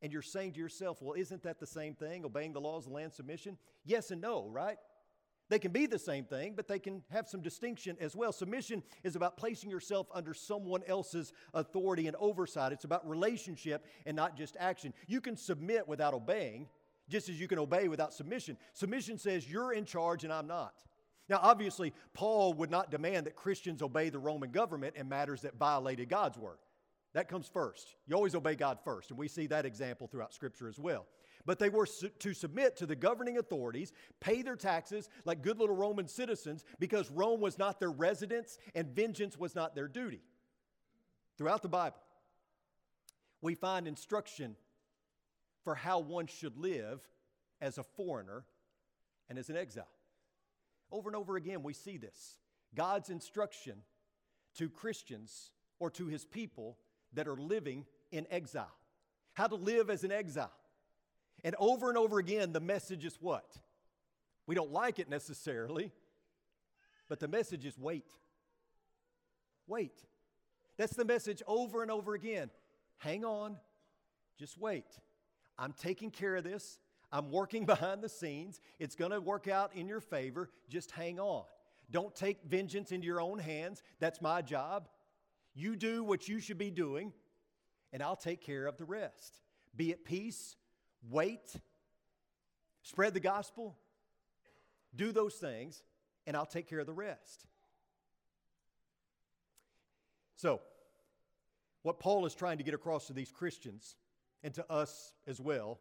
And 0.00 0.12
you're 0.12 0.22
saying 0.22 0.52
to 0.52 0.60
yourself, 0.60 1.00
well, 1.00 1.14
isn't 1.14 1.42
that 1.42 1.58
the 1.58 1.66
same 1.66 1.94
thing, 1.94 2.24
obeying 2.24 2.52
the 2.52 2.60
laws 2.60 2.84
of 2.84 2.90
the 2.90 2.96
land, 2.96 3.12
submission? 3.12 3.56
Yes 3.84 4.10
and 4.10 4.20
no, 4.20 4.48
right? 4.48 4.76
They 5.54 5.60
can 5.60 5.70
be 5.70 5.86
the 5.86 6.00
same 6.00 6.24
thing, 6.24 6.54
but 6.56 6.66
they 6.66 6.80
can 6.80 7.04
have 7.10 7.28
some 7.28 7.40
distinction 7.40 7.96
as 8.00 8.16
well. 8.16 8.32
Submission 8.32 8.82
is 9.04 9.14
about 9.14 9.36
placing 9.36 9.70
yourself 9.70 10.08
under 10.12 10.34
someone 10.34 10.82
else's 10.88 11.32
authority 11.54 12.08
and 12.08 12.16
oversight. 12.16 12.72
It's 12.72 12.82
about 12.82 13.08
relationship 13.08 13.86
and 14.04 14.16
not 14.16 14.36
just 14.36 14.56
action. 14.58 14.92
You 15.06 15.20
can 15.20 15.36
submit 15.36 15.86
without 15.86 16.12
obeying, 16.12 16.66
just 17.08 17.28
as 17.28 17.38
you 17.38 17.46
can 17.46 17.60
obey 17.60 17.86
without 17.86 18.12
submission. 18.12 18.56
Submission 18.72 19.16
says 19.16 19.48
you're 19.48 19.72
in 19.72 19.84
charge 19.84 20.24
and 20.24 20.32
I'm 20.32 20.48
not. 20.48 20.74
Now, 21.28 21.38
obviously, 21.40 21.92
Paul 22.14 22.54
would 22.54 22.72
not 22.72 22.90
demand 22.90 23.26
that 23.26 23.36
Christians 23.36 23.80
obey 23.80 24.08
the 24.08 24.18
Roman 24.18 24.50
government 24.50 24.96
in 24.96 25.08
matters 25.08 25.42
that 25.42 25.54
violated 25.56 26.08
God's 26.08 26.36
word. 26.36 26.58
That 27.12 27.28
comes 27.28 27.46
first. 27.46 27.94
You 28.08 28.16
always 28.16 28.34
obey 28.34 28.56
God 28.56 28.78
first, 28.84 29.10
and 29.10 29.18
we 29.20 29.28
see 29.28 29.46
that 29.46 29.66
example 29.66 30.08
throughout 30.08 30.34
Scripture 30.34 30.66
as 30.66 30.80
well. 30.80 31.06
But 31.46 31.58
they 31.58 31.68
were 31.68 31.86
su- 31.86 32.08
to 32.20 32.32
submit 32.32 32.76
to 32.76 32.86
the 32.86 32.96
governing 32.96 33.38
authorities, 33.38 33.92
pay 34.20 34.42
their 34.42 34.56
taxes 34.56 35.08
like 35.24 35.42
good 35.42 35.58
little 35.58 35.76
Roman 35.76 36.08
citizens, 36.08 36.64
because 36.78 37.10
Rome 37.10 37.40
was 37.40 37.58
not 37.58 37.78
their 37.78 37.90
residence 37.90 38.58
and 38.74 38.88
vengeance 38.88 39.38
was 39.38 39.54
not 39.54 39.74
their 39.74 39.88
duty. 39.88 40.22
Throughout 41.36 41.62
the 41.62 41.68
Bible, 41.68 41.98
we 43.42 43.54
find 43.54 43.86
instruction 43.86 44.56
for 45.64 45.74
how 45.74 45.98
one 45.98 46.26
should 46.26 46.56
live 46.56 47.02
as 47.60 47.78
a 47.78 47.82
foreigner 47.82 48.44
and 49.28 49.38
as 49.38 49.50
an 49.50 49.56
exile. 49.56 49.88
Over 50.90 51.08
and 51.08 51.16
over 51.16 51.36
again, 51.36 51.62
we 51.62 51.72
see 51.72 51.96
this 51.96 52.38
God's 52.74 53.10
instruction 53.10 53.78
to 54.56 54.68
Christians 54.68 55.50
or 55.78 55.90
to 55.90 56.06
his 56.06 56.24
people 56.24 56.78
that 57.14 57.28
are 57.28 57.36
living 57.36 57.84
in 58.12 58.26
exile. 58.30 58.74
How 59.34 59.46
to 59.46 59.56
live 59.56 59.90
as 59.90 60.04
an 60.04 60.12
exile. 60.12 60.52
And 61.44 61.54
over 61.58 61.90
and 61.90 61.98
over 61.98 62.18
again, 62.18 62.52
the 62.52 62.60
message 62.60 63.04
is 63.04 63.18
what? 63.20 63.44
We 64.46 64.54
don't 64.54 64.72
like 64.72 64.98
it 64.98 65.08
necessarily, 65.08 65.92
but 67.08 67.20
the 67.20 67.28
message 67.28 67.66
is 67.66 67.78
wait. 67.78 68.10
Wait. 69.66 69.92
That's 70.76 70.96
the 70.96 71.04
message 71.04 71.42
over 71.46 71.82
and 71.82 71.90
over 71.90 72.14
again. 72.14 72.50
Hang 72.98 73.24
on, 73.24 73.56
just 74.38 74.58
wait. 74.58 74.86
I'm 75.58 75.72
taking 75.72 76.10
care 76.10 76.36
of 76.36 76.44
this. 76.44 76.78
I'm 77.12 77.30
working 77.30 77.64
behind 77.66 78.02
the 78.02 78.08
scenes. 78.08 78.60
It's 78.78 78.96
going 78.96 79.12
to 79.12 79.20
work 79.20 79.46
out 79.46 79.76
in 79.76 79.86
your 79.86 80.00
favor. 80.00 80.50
Just 80.68 80.90
hang 80.90 81.20
on. 81.20 81.44
Don't 81.90 82.14
take 82.14 82.42
vengeance 82.44 82.90
into 82.90 83.06
your 83.06 83.20
own 83.20 83.38
hands. 83.38 83.82
That's 84.00 84.20
my 84.20 84.42
job. 84.42 84.88
You 85.54 85.76
do 85.76 86.02
what 86.02 86.26
you 86.26 86.40
should 86.40 86.58
be 86.58 86.70
doing, 86.70 87.12
and 87.92 88.02
I'll 88.02 88.16
take 88.16 88.40
care 88.40 88.66
of 88.66 88.76
the 88.76 88.84
rest. 88.84 89.40
Be 89.76 89.92
at 89.92 90.04
peace, 90.04 90.56
wait, 91.10 91.54
spread 92.82 93.14
the 93.14 93.20
gospel, 93.20 93.76
do 94.94 95.12
those 95.12 95.34
things, 95.34 95.82
and 96.26 96.36
I'll 96.36 96.46
take 96.46 96.68
care 96.68 96.78
of 96.78 96.86
the 96.86 96.92
rest. 96.92 97.46
So, 100.36 100.60
what 101.82 101.98
Paul 101.98 102.26
is 102.26 102.34
trying 102.34 102.58
to 102.58 102.64
get 102.64 102.74
across 102.74 103.06
to 103.08 103.12
these 103.12 103.30
Christians 103.30 103.96
and 104.42 104.54
to 104.54 104.72
us 104.72 105.12
as 105.26 105.40
well 105.40 105.80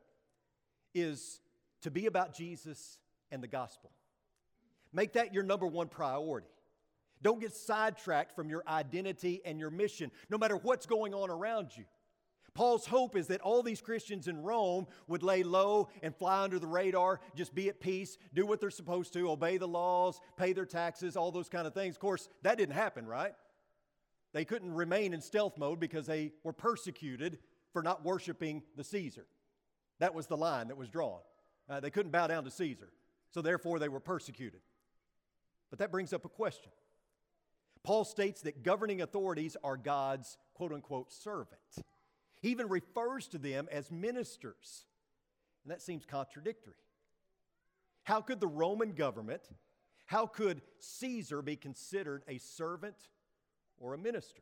is 0.94 1.39
to 1.82 1.92
be 1.92 2.06
about 2.06 2.36
Jesus 2.36 3.00
and 3.32 3.42
the 3.42 3.48
gospel. 3.48 3.92
Make 4.92 5.13
that 5.13 5.34
your 5.34 5.44
number 5.44 5.65
one 5.65 5.88
priority. 5.88 6.48
Don't 7.22 7.39
get 7.39 7.53
sidetracked 7.53 8.36
from 8.36 8.50
your 8.50 8.63
identity 8.68 9.42
and 9.46 9.60
your 9.60 9.70
mission, 9.70 10.12
no 10.30 10.38
matter 10.38 10.58
what's 10.58 10.86
going 10.86 11.13
on 11.13 11.30
around 11.30 11.70
you. 11.75 11.86
Paul's 12.53 12.86
hope 12.86 13.15
is 13.15 13.27
that 13.27 13.41
all 13.41 13.63
these 13.63 13.81
Christians 13.81 14.27
in 14.27 14.43
Rome 14.43 14.86
would 15.07 15.24
lay 15.24 15.41
low 15.41 15.89
and 16.03 16.15
fly 16.15 16.43
under 16.43 16.60
the 16.60 16.67
radar, 16.67 17.19
just 17.36 17.55
be 17.55 17.67
at 17.67 17.79
peace, 17.79 18.17
do 18.33 18.45
what 18.45 18.62
they're 18.62 18.69
supposed 18.69 19.13
to, 19.13 19.31
obey 19.31 19.57
the 19.57 19.67
laws, 19.67 20.22
pay 20.38 20.53
their 20.53 20.65
taxes, 20.65 21.17
all 21.17 21.31
those 21.31 21.50
kind 21.50 21.65
of 21.65 21.74
things. 21.74 21.95
Of 21.95 22.00
course, 22.00 22.29
that 22.43 22.57
didn't 22.57 22.75
happen, 22.75 23.07
right? 23.07 23.33
They 24.33 24.45
couldn't 24.45 24.74
remain 24.74 25.13
in 25.13 25.22
stealth 25.22 25.57
mode 25.57 25.79
because 25.79 26.05
they 26.05 26.31
were 26.43 26.53
persecuted 26.53 27.39
for 27.72 27.81
not 27.81 28.05
worshiping 28.05 28.62
the 28.75 28.83
Caesar. 28.83 29.25
That 30.00 30.13
was 30.13 30.27
the 30.27 30.38
line 30.38 30.67
that 30.67 30.77
was 30.77 30.89
drawn. 30.89 31.22
Uh, 31.67 31.79
they 31.79 31.89
couldn't 31.89 32.12
bow 32.12 32.27
down 32.27 32.43
to 32.43 32.51
Caesar, 32.51 32.89
so 33.31 33.41
therefore 33.41 33.79
they 33.79 33.89
were 33.89 34.00
persecuted. 34.00 34.62
But 35.72 35.79
that 35.79 35.91
brings 35.91 36.13
up 36.13 36.24
a 36.25 36.29
question. 36.29 36.72
Paul 37.83 38.05
states 38.05 38.41
that 38.41 38.63
governing 38.63 39.01
authorities 39.01 39.57
are 39.63 39.75
God's 39.75 40.38
quote 40.53 40.72
unquote 40.72 41.12
servant. 41.12 41.60
He 42.44 42.50
even 42.50 42.68
refers 42.68 43.28
to 43.30 43.38
them 43.38 43.70
as 43.72 43.90
ministers. 43.90 44.84
And 45.64 45.72
that 45.72 45.82
seems 45.82 46.06
contradictory. 46.06 46.74
How 48.04 48.20
could 48.20 48.42
the 48.42 48.48
Roman 48.48 48.92
government, 48.92 49.44
how 50.08 50.28
could 50.28 50.62
Caesar 50.80 51.42
be 51.42 51.56
considered 51.56 52.22
a 52.28 52.38
servant 52.40 52.98
or 53.80 53.94
a 53.94 53.98
minister? 53.98 54.42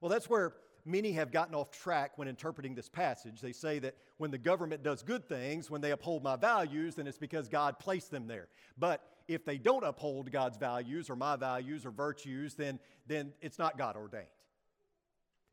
Well, 0.00 0.10
that's 0.10 0.28
where 0.28 0.54
many 0.84 1.12
have 1.12 1.30
gotten 1.30 1.54
off 1.54 1.70
track 1.70 2.18
when 2.18 2.26
interpreting 2.26 2.74
this 2.74 2.88
passage. 2.88 3.40
They 3.40 3.52
say 3.52 3.78
that 3.78 3.94
when 4.16 4.32
the 4.32 4.38
government 4.38 4.82
does 4.82 5.04
good 5.04 5.24
things, 5.28 5.70
when 5.70 5.82
they 5.82 5.92
uphold 5.92 6.24
my 6.24 6.34
values, 6.34 6.96
then 6.96 7.06
it's 7.06 7.16
because 7.16 7.48
God 7.48 7.78
placed 7.78 8.10
them 8.10 8.26
there. 8.26 8.48
But 8.76 9.08
if 9.28 9.44
they 9.44 9.56
don't 9.56 9.84
uphold 9.84 10.32
God's 10.32 10.58
values 10.58 11.08
or 11.08 11.14
my 11.14 11.36
values 11.36 11.86
or 11.86 11.92
virtues, 11.92 12.54
then, 12.54 12.80
then 13.06 13.34
it's 13.40 13.60
not 13.60 13.78
God 13.78 13.94
ordained. 13.94 14.26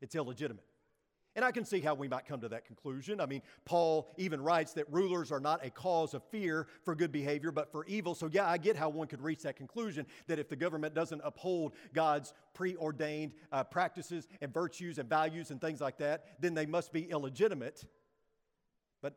It's 0.00 0.16
illegitimate. 0.16 0.64
And 1.40 1.46
I 1.46 1.52
can 1.52 1.64
see 1.64 1.80
how 1.80 1.94
we 1.94 2.06
might 2.06 2.26
come 2.26 2.42
to 2.42 2.50
that 2.50 2.66
conclusion. 2.66 3.18
I 3.18 3.24
mean, 3.24 3.40
Paul 3.64 4.12
even 4.18 4.42
writes 4.42 4.74
that 4.74 4.84
rulers 4.92 5.32
are 5.32 5.40
not 5.40 5.64
a 5.64 5.70
cause 5.70 6.12
of 6.12 6.22
fear 6.24 6.66
for 6.84 6.94
good 6.94 7.10
behavior, 7.10 7.50
but 7.50 7.72
for 7.72 7.86
evil. 7.86 8.14
So, 8.14 8.28
yeah, 8.30 8.46
I 8.46 8.58
get 8.58 8.76
how 8.76 8.90
one 8.90 9.06
could 9.06 9.22
reach 9.22 9.40
that 9.44 9.56
conclusion 9.56 10.04
that 10.26 10.38
if 10.38 10.50
the 10.50 10.56
government 10.56 10.92
doesn't 10.92 11.22
uphold 11.24 11.72
God's 11.94 12.34
preordained 12.52 13.32
uh, 13.52 13.64
practices 13.64 14.28
and 14.42 14.52
virtues 14.52 14.98
and 14.98 15.08
values 15.08 15.50
and 15.50 15.62
things 15.62 15.80
like 15.80 15.96
that, 15.96 16.26
then 16.40 16.52
they 16.52 16.66
must 16.66 16.92
be 16.92 17.04
illegitimate. 17.10 17.86
But 19.00 19.14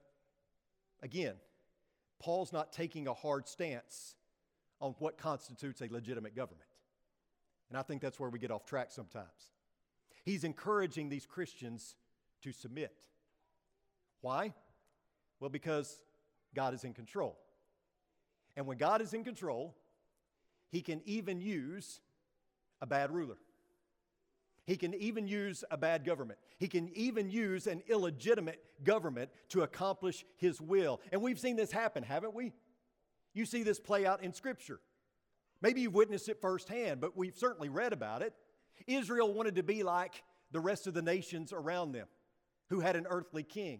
again, 1.01 1.33
Paul's 2.21 2.53
not 2.53 2.71
taking 2.71 3.09
a 3.09 3.13
hard 3.13 3.49
stance 3.49 4.15
on 4.79 4.95
what 4.99 5.17
constitutes 5.17 5.81
a 5.81 5.87
legitimate 5.91 6.37
government. 6.37 6.69
And 7.67 7.77
I 7.77 7.81
think 7.81 8.01
that's 8.01 8.17
where 8.17 8.29
we 8.29 8.39
get 8.39 8.49
off 8.49 8.65
track 8.65 8.91
sometimes. 8.91 9.51
He's 10.23 10.45
encouraging 10.45 11.09
these 11.09 11.25
Christians 11.25 11.97
to 12.43 12.51
submit. 12.51 12.93
Why? 14.21 14.53
Well, 15.39 15.50
because 15.50 16.00
God 16.55 16.73
is 16.73 16.83
in 16.83 16.93
control. 16.93 17.38
And 18.55 18.67
when 18.67 18.77
God 18.77 19.01
is 19.01 19.13
in 19.13 19.23
control, 19.23 19.75
He 20.69 20.81
can 20.81 21.01
even 21.05 21.41
use 21.41 22.00
a 22.81 22.85
bad 22.85 23.12
ruler. 23.12 23.35
He 24.65 24.77
can 24.77 24.93
even 24.93 25.27
use 25.27 25.65
a 25.69 25.77
bad 25.77 26.05
government. 26.05 26.39
He 26.57 26.69
can 26.69 26.89
even 26.95 27.29
use 27.29 27.67
an 27.67 27.83
illegitimate 27.89 28.63
government 28.83 29.29
to 29.50 29.63
accomplish 29.63 30.23
His 30.38 30.62
will. 30.62 31.01
And 31.12 31.21
we've 31.21 31.39
seen 31.39 31.57
this 31.57 31.71
happen, 31.71 32.03
haven't 32.03 32.33
we? 32.33 32.53
You 33.33 33.45
see 33.45 33.63
this 33.63 33.79
play 33.79 34.05
out 34.05 34.23
in 34.23 34.31
Scripture. 34.31 34.79
Maybe 35.62 35.81
you've 35.81 35.95
witnessed 35.95 36.29
it 36.29 36.39
firsthand, 36.41 37.01
but 37.01 37.17
we've 37.17 37.35
certainly 37.35 37.69
read 37.69 37.93
about 37.93 38.21
it. 38.21 38.33
Israel 38.88 39.33
wanted 39.33 39.55
to 39.55 39.63
be 39.63 39.83
like 39.83 40.23
the 40.51 40.59
rest 40.59 40.88
of 40.88 40.93
the 40.93 41.01
nations 41.01 41.51
around 41.51 41.93
them 41.93 42.07
who 42.73 42.79
had 42.79 42.95
an 42.95 43.05
earthly 43.07 43.43
king. 43.43 43.79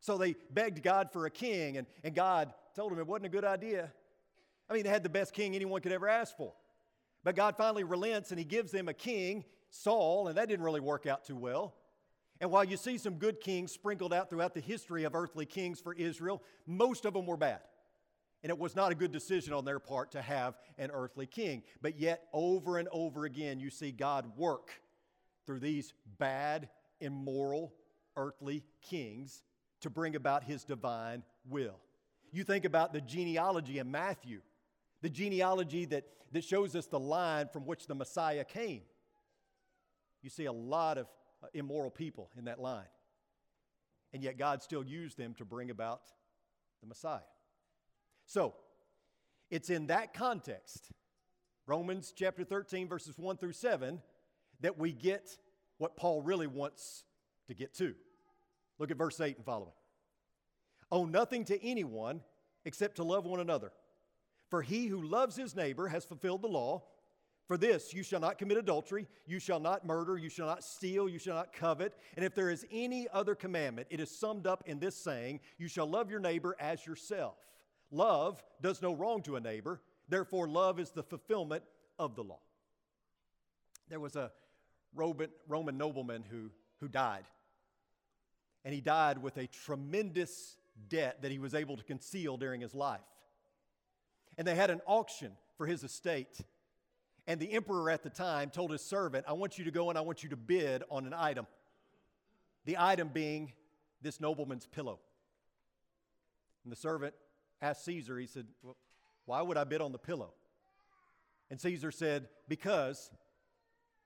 So 0.00 0.16
they 0.16 0.36
begged 0.50 0.82
God 0.82 1.10
for 1.12 1.26
a 1.26 1.30
king, 1.30 1.76
and, 1.76 1.86
and 2.02 2.14
God 2.14 2.54
told 2.74 2.90
them 2.90 2.98
it 2.98 3.06
wasn't 3.06 3.26
a 3.26 3.28
good 3.28 3.44
idea. 3.44 3.92
I 4.70 4.72
mean, 4.72 4.84
they 4.84 4.88
had 4.88 5.02
the 5.02 5.10
best 5.10 5.34
king 5.34 5.54
anyone 5.54 5.82
could 5.82 5.92
ever 5.92 6.08
ask 6.08 6.34
for. 6.34 6.54
But 7.24 7.36
God 7.36 7.58
finally 7.58 7.84
relents 7.84 8.30
and 8.30 8.38
he 8.38 8.44
gives 8.44 8.70
them 8.70 8.88
a 8.88 8.94
king, 8.94 9.44
Saul, 9.68 10.28
and 10.28 10.38
that 10.38 10.48
didn't 10.48 10.64
really 10.64 10.80
work 10.80 11.06
out 11.06 11.26
too 11.26 11.36
well. 11.36 11.74
And 12.40 12.50
while 12.50 12.64
you 12.64 12.78
see 12.78 12.96
some 12.96 13.14
good 13.14 13.42
kings 13.42 13.70
sprinkled 13.70 14.14
out 14.14 14.30
throughout 14.30 14.54
the 14.54 14.60
history 14.60 15.04
of 15.04 15.14
earthly 15.14 15.44
kings 15.44 15.78
for 15.78 15.92
Israel, 15.92 16.42
most 16.66 17.04
of 17.04 17.12
them 17.12 17.26
were 17.26 17.36
bad. 17.36 17.60
And 18.42 18.48
it 18.48 18.58
was 18.58 18.74
not 18.74 18.92
a 18.92 18.94
good 18.94 19.12
decision 19.12 19.52
on 19.52 19.66
their 19.66 19.78
part 19.78 20.12
to 20.12 20.22
have 20.22 20.54
an 20.78 20.90
earthly 20.90 21.26
king. 21.26 21.62
But 21.82 21.98
yet, 21.98 22.22
over 22.32 22.78
and 22.78 22.88
over 22.92 23.26
again, 23.26 23.60
you 23.60 23.68
see 23.68 23.90
God 23.90 24.38
work 24.38 24.70
through 25.46 25.60
these 25.60 25.92
bad, 26.18 26.68
immoral, 27.04 27.72
earthly 28.16 28.64
kings 28.82 29.42
to 29.80 29.90
bring 29.90 30.16
about 30.16 30.44
his 30.44 30.64
divine 30.64 31.22
will. 31.48 31.78
You 32.32 32.42
think 32.42 32.64
about 32.64 32.92
the 32.92 33.00
genealogy 33.00 33.78
in 33.78 33.90
Matthew, 33.90 34.40
the 35.02 35.10
genealogy 35.10 35.84
that, 35.86 36.04
that 36.32 36.42
shows 36.42 36.74
us 36.74 36.86
the 36.86 36.98
line 36.98 37.48
from 37.52 37.66
which 37.66 37.86
the 37.86 37.94
Messiah 37.94 38.44
came. 38.44 38.82
You 40.22 40.30
see 40.30 40.46
a 40.46 40.52
lot 40.52 40.98
of 40.98 41.06
uh, 41.42 41.48
immoral 41.52 41.90
people 41.90 42.30
in 42.36 42.46
that 42.46 42.58
line. 42.58 42.86
And 44.12 44.22
yet 44.22 44.38
God 44.38 44.62
still 44.62 44.84
used 44.84 45.18
them 45.18 45.34
to 45.34 45.44
bring 45.44 45.70
about 45.70 46.00
the 46.80 46.86
Messiah. 46.86 47.20
So, 48.26 48.54
it's 49.50 49.68
in 49.70 49.88
that 49.88 50.14
context, 50.14 50.90
Romans 51.66 52.12
chapter 52.16 52.42
13, 52.42 52.88
verses 52.88 53.18
1 53.18 53.36
through 53.36 53.52
7, 53.52 54.00
that 54.60 54.78
we 54.78 54.92
get 54.92 55.36
what 55.78 55.96
Paul 55.96 56.22
really 56.22 56.46
wants 56.46 57.04
to 57.48 57.54
get 57.54 57.74
to. 57.74 57.94
Look 58.78 58.90
at 58.90 58.96
verse 58.96 59.20
8 59.20 59.36
and 59.36 59.44
following. 59.44 59.72
Owe 60.90 61.04
nothing 61.04 61.44
to 61.46 61.64
anyone 61.64 62.20
except 62.64 62.96
to 62.96 63.04
love 63.04 63.24
one 63.24 63.40
another. 63.40 63.72
For 64.48 64.62
he 64.62 64.86
who 64.86 65.02
loves 65.02 65.36
his 65.36 65.56
neighbor 65.56 65.88
has 65.88 66.04
fulfilled 66.04 66.42
the 66.42 66.48
law. 66.48 66.84
For 67.46 67.56
this, 67.58 67.92
you 67.92 68.02
shall 68.02 68.20
not 68.20 68.38
commit 68.38 68.56
adultery, 68.56 69.06
you 69.26 69.38
shall 69.38 69.60
not 69.60 69.84
murder, 69.84 70.16
you 70.16 70.30
shall 70.30 70.46
not 70.46 70.64
steal, 70.64 71.10
you 71.10 71.18
shall 71.18 71.34
not 71.34 71.52
covet. 71.52 71.92
And 72.16 72.24
if 72.24 72.34
there 72.34 72.48
is 72.48 72.64
any 72.70 73.06
other 73.12 73.34
commandment, 73.34 73.88
it 73.90 74.00
is 74.00 74.10
summed 74.10 74.46
up 74.46 74.64
in 74.66 74.78
this 74.78 74.96
saying, 74.96 75.40
You 75.58 75.68
shall 75.68 75.86
love 75.86 76.10
your 76.10 76.20
neighbor 76.20 76.56
as 76.58 76.86
yourself. 76.86 77.36
Love 77.90 78.42
does 78.62 78.80
no 78.80 78.94
wrong 78.94 79.22
to 79.22 79.36
a 79.36 79.40
neighbor, 79.40 79.82
therefore, 80.08 80.48
love 80.48 80.80
is 80.80 80.90
the 80.90 81.02
fulfillment 81.02 81.62
of 81.98 82.16
the 82.16 82.24
law. 82.24 82.40
There 83.88 84.00
was 84.00 84.16
a 84.16 84.32
Roman, 84.94 85.76
nobleman 85.76 86.24
who, 86.30 86.50
who 86.80 86.88
died, 86.88 87.24
and 88.64 88.74
he 88.74 88.80
died 88.80 89.22
with 89.22 89.36
a 89.36 89.46
tremendous 89.46 90.56
debt 90.88 91.22
that 91.22 91.30
he 91.30 91.38
was 91.38 91.54
able 91.54 91.76
to 91.76 91.84
conceal 91.84 92.36
during 92.36 92.60
his 92.60 92.74
life. 92.74 93.00
And 94.36 94.46
they 94.46 94.54
had 94.54 94.70
an 94.70 94.80
auction 94.86 95.32
for 95.56 95.66
his 95.66 95.84
estate. 95.84 96.40
And 97.26 97.40
the 97.40 97.52
emperor 97.52 97.90
at 97.90 98.02
the 98.02 98.10
time 98.10 98.50
told 98.50 98.70
his 98.70 98.82
servant, 98.82 99.24
I 99.28 99.32
want 99.32 99.58
you 99.58 99.64
to 99.64 99.70
go 99.70 99.88
and 99.88 99.98
I 99.98 100.02
want 100.02 100.22
you 100.22 100.30
to 100.30 100.36
bid 100.36 100.82
on 100.90 101.06
an 101.06 101.14
item. 101.14 101.46
The 102.64 102.76
item 102.78 103.10
being 103.12 103.52
this 104.02 104.20
nobleman's 104.20 104.66
pillow. 104.66 104.98
And 106.64 106.72
the 106.72 106.76
servant 106.76 107.14
asked 107.62 107.84
Caesar, 107.84 108.18
he 108.18 108.26
said, 108.26 108.46
well, 108.62 108.76
Why 109.26 109.42
would 109.42 109.56
I 109.56 109.64
bid 109.64 109.80
on 109.80 109.92
the 109.92 109.98
pillow? 109.98 110.32
And 111.50 111.60
Caesar 111.60 111.90
said, 111.90 112.28
Because 112.48 113.10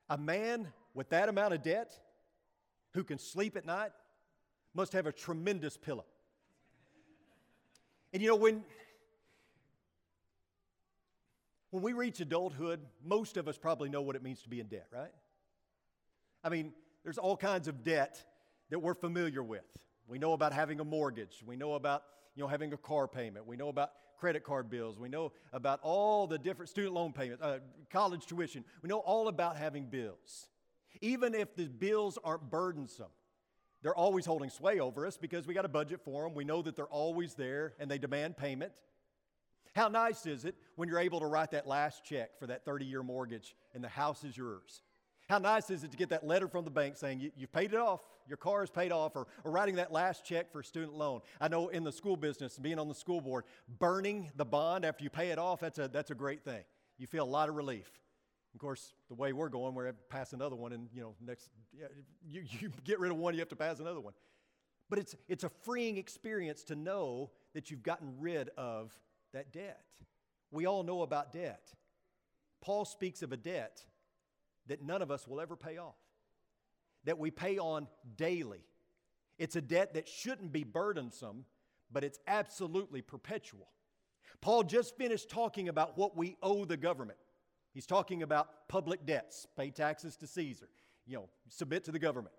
a 0.08 0.18
man 0.18 0.68
with 0.94 1.10
that 1.10 1.28
amount 1.28 1.54
of 1.54 1.62
debt 1.62 1.92
who 2.94 3.04
can 3.04 3.18
sleep 3.18 3.56
at 3.56 3.66
night 3.66 3.92
must 4.74 4.92
have 4.92 5.06
a 5.06 5.12
tremendous 5.12 5.76
pillow. 5.76 6.04
And 8.12 8.22
you 8.22 8.28
know, 8.28 8.36
when 8.36 8.64
when 11.70 11.82
we 11.82 11.92
reach 11.92 12.20
adulthood, 12.20 12.80
most 13.04 13.36
of 13.36 13.46
us 13.46 13.58
probably 13.58 13.90
know 13.90 14.00
what 14.00 14.16
it 14.16 14.22
means 14.22 14.42
to 14.42 14.48
be 14.48 14.60
in 14.60 14.66
debt, 14.68 14.86
right? 14.90 15.12
I 16.42 16.48
mean, 16.48 16.72
there's 17.04 17.18
all 17.18 17.36
kinds 17.36 17.68
of 17.68 17.84
debt 17.84 18.24
that 18.70 18.78
we're 18.78 18.94
familiar 18.94 19.42
with. 19.42 19.64
We 20.06 20.18
know 20.18 20.32
about 20.32 20.54
having 20.54 20.80
a 20.80 20.84
mortgage. 20.84 21.42
We 21.44 21.56
know 21.56 21.74
about, 21.74 22.04
you 22.34 22.42
know, 22.42 22.48
having 22.48 22.72
a 22.72 22.78
car 22.78 23.06
payment. 23.06 23.46
We 23.46 23.56
know 23.56 23.68
about 23.68 23.90
credit 24.18 24.44
card 24.44 24.68
bills. 24.68 24.98
We 24.98 25.08
know 25.08 25.32
about 25.52 25.80
all 25.82 26.26
the 26.26 26.38
different 26.38 26.68
student 26.68 26.94
loan 26.94 27.12
payments, 27.12 27.42
uh, 27.42 27.58
college 27.90 28.26
tuition. 28.26 28.64
We 28.82 28.88
know 28.88 28.98
all 28.98 29.28
about 29.28 29.56
having 29.56 29.86
bills. 29.86 30.48
Even 31.00 31.34
if 31.34 31.54
the 31.54 31.66
bills 31.66 32.18
aren't 32.24 32.50
burdensome, 32.50 33.08
they're 33.82 33.94
always 33.94 34.26
holding 34.26 34.50
sway 34.50 34.80
over 34.80 35.06
us 35.06 35.16
because 35.16 35.46
we 35.46 35.54
got 35.54 35.64
a 35.64 35.68
budget 35.68 36.00
for 36.04 36.24
them. 36.24 36.34
We 36.34 36.44
know 36.44 36.62
that 36.62 36.74
they're 36.74 36.86
always 36.86 37.34
there 37.34 37.74
and 37.78 37.90
they 37.90 37.98
demand 37.98 38.36
payment. 38.36 38.72
How 39.74 39.88
nice 39.88 40.26
is 40.26 40.44
it 40.44 40.56
when 40.74 40.88
you're 40.88 40.98
able 40.98 41.20
to 41.20 41.26
write 41.26 41.52
that 41.52 41.66
last 41.66 42.04
check 42.04 42.38
for 42.38 42.48
that 42.48 42.64
30 42.64 42.84
year 42.84 43.02
mortgage 43.02 43.54
and 43.74 43.84
the 43.84 43.88
house 43.88 44.24
is 44.24 44.36
yours? 44.36 44.82
How 45.28 45.38
nice 45.38 45.68
is 45.68 45.84
it 45.84 45.90
to 45.90 45.96
get 45.96 46.08
that 46.08 46.26
letter 46.26 46.48
from 46.48 46.64
the 46.64 46.70
bank 46.70 46.96
saying 46.96 47.20
you, 47.20 47.30
have 47.40 47.52
paid 47.52 47.74
it 47.74 47.78
off, 47.78 48.00
your 48.26 48.38
car 48.38 48.64
is 48.64 48.70
paid 48.70 48.92
off, 48.92 49.14
or, 49.14 49.26
or 49.44 49.50
writing 49.50 49.74
that 49.74 49.92
last 49.92 50.24
check 50.24 50.50
for 50.50 50.60
a 50.60 50.64
student 50.64 50.94
loan? 50.94 51.20
I 51.38 51.48
know 51.48 51.68
in 51.68 51.84
the 51.84 51.92
school 51.92 52.16
business, 52.16 52.58
being 52.58 52.78
on 52.78 52.88
the 52.88 52.94
school 52.94 53.20
board, 53.20 53.44
burning 53.78 54.30
the 54.36 54.46
bond 54.46 54.86
after 54.86 55.04
you 55.04 55.10
pay 55.10 55.28
it 55.28 55.38
off, 55.38 55.60
that's 55.60 55.78
a, 55.78 55.88
that's 55.88 56.10
a 56.10 56.14
great 56.14 56.44
thing. 56.44 56.62
You 56.96 57.06
feel 57.06 57.24
a 57.24 57.26
lot 57.26 57.50
of 57.50 57.56
relief. 57.56 57.90
Of 58.54 58.60
course, 58.60 58.94
the 59.08 59.14
way 59.14 59.34
we're 59.34 59.50
going, 59.50 59.74
we're 59.74 59.92
pass 60.08 60.32
another 60.32 60.56
one, 60.56 60.72
and 60.72 60.88
you 60.94 61.02
know, 61.02 61.14
next 61.24 61.50
you, 62.26 62.42
you 62.60 62.72
get 62.84 62.98
rid 62.98 63.10
of 63.10 63.18
one, 63.18 63.34
you 63.34 63.40
have 63.40 63.50
to 63.50 63.56
pass 63.56 63.80
another 63.80 64.00
one. 64.00 64.14
But 64.88 64.98
it's, 64.98 65.14
it's 65.28 65.44
a 65.44 65.50
freeing 65.50 65.98
experience 65.98 66.64
to 66.64 66.74
know 66.74 67.30
that 67.52 67.70
you've 67.70 67.82
gotten 67.82 68.14
rid 68.18 68.48
of 68.56 68.98
that 69.34 69.52
debt. 69.52 69.84
We 70.50 70.64
all 70.64 70.82
know 70.82 71.02
about 71.02 71.34
debt. 71.34 71.70
Paul 72.62 72.86
speaks 72.86 73.22
of 73.22 73.30
a 73.32 73.36
debt 73.36 73.84
that 74.68 74.82
none 74.82 75.02
of 75.02 75.10
us 75.10 75.26
will 75.26 75.40
ever 75.40 75.56
pay 75.56 75.78
off, 75.78 75.96
that 77.04 77.18
we 77.18 77.30
pay 77.30 77.58
on 77.58 77.88
daily. 78.16 78.64
It's 79.38 79.56
a 79.56 79.60
debt 79.60 79.94
that 79.94 80.08
shouldn't 80.08 80.52
be 80.52 80.64
burdensome, 80.64 81.44
but 81.90 82.04
it's 82.04 82.18
absolutely 82.26 83.02
perpetual. 83.02 83.68
Paul 84.40 84.62
just 84.62 84.96
finished 84.96 85.30
talking 85.30 85.68
about 85.68 85.98
what 85.98 86.16
we 86.16 86.36
owe 86.42 86.64
the 86.64 86.76
government. 86.76 87.18
He's 87.72 87.86
talking 87.86 88.22
about 88.22 88.68
public 88.68 89.06
debts, 89.06 89.46
pay 89.56 89.70
taxes 89.70 90.16
to 90.16 90.26
Caesar, 90.26 90.68
you 91.06 91.16
know, 91.16 91.28
submit 91.48 91.84
to 91.84 91.92
the 91.92 91.98
government. 91.98 92.34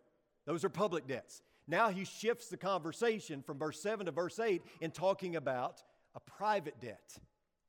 Those 0.46 0.64
are 0.64 0.70
public 0.70 1.08
debts. 1.08 1.42
Now 1.68 1.90
he 1.90 2.04
shifts 2.04 2.48
the 2.48 2.58
conversation 2.58 3.42
from 3.42 3.60
verse 3.60 3.82
7 3.82 4.08
to 4.08 4.12
verse 4.12 4.40
8 4.40 4.62
in 4.82 4.92
talking 4.92 5.36
about 5.36 5.84
a 6.16 6.20
private 6.20 6.80
debt, 6.82 7.18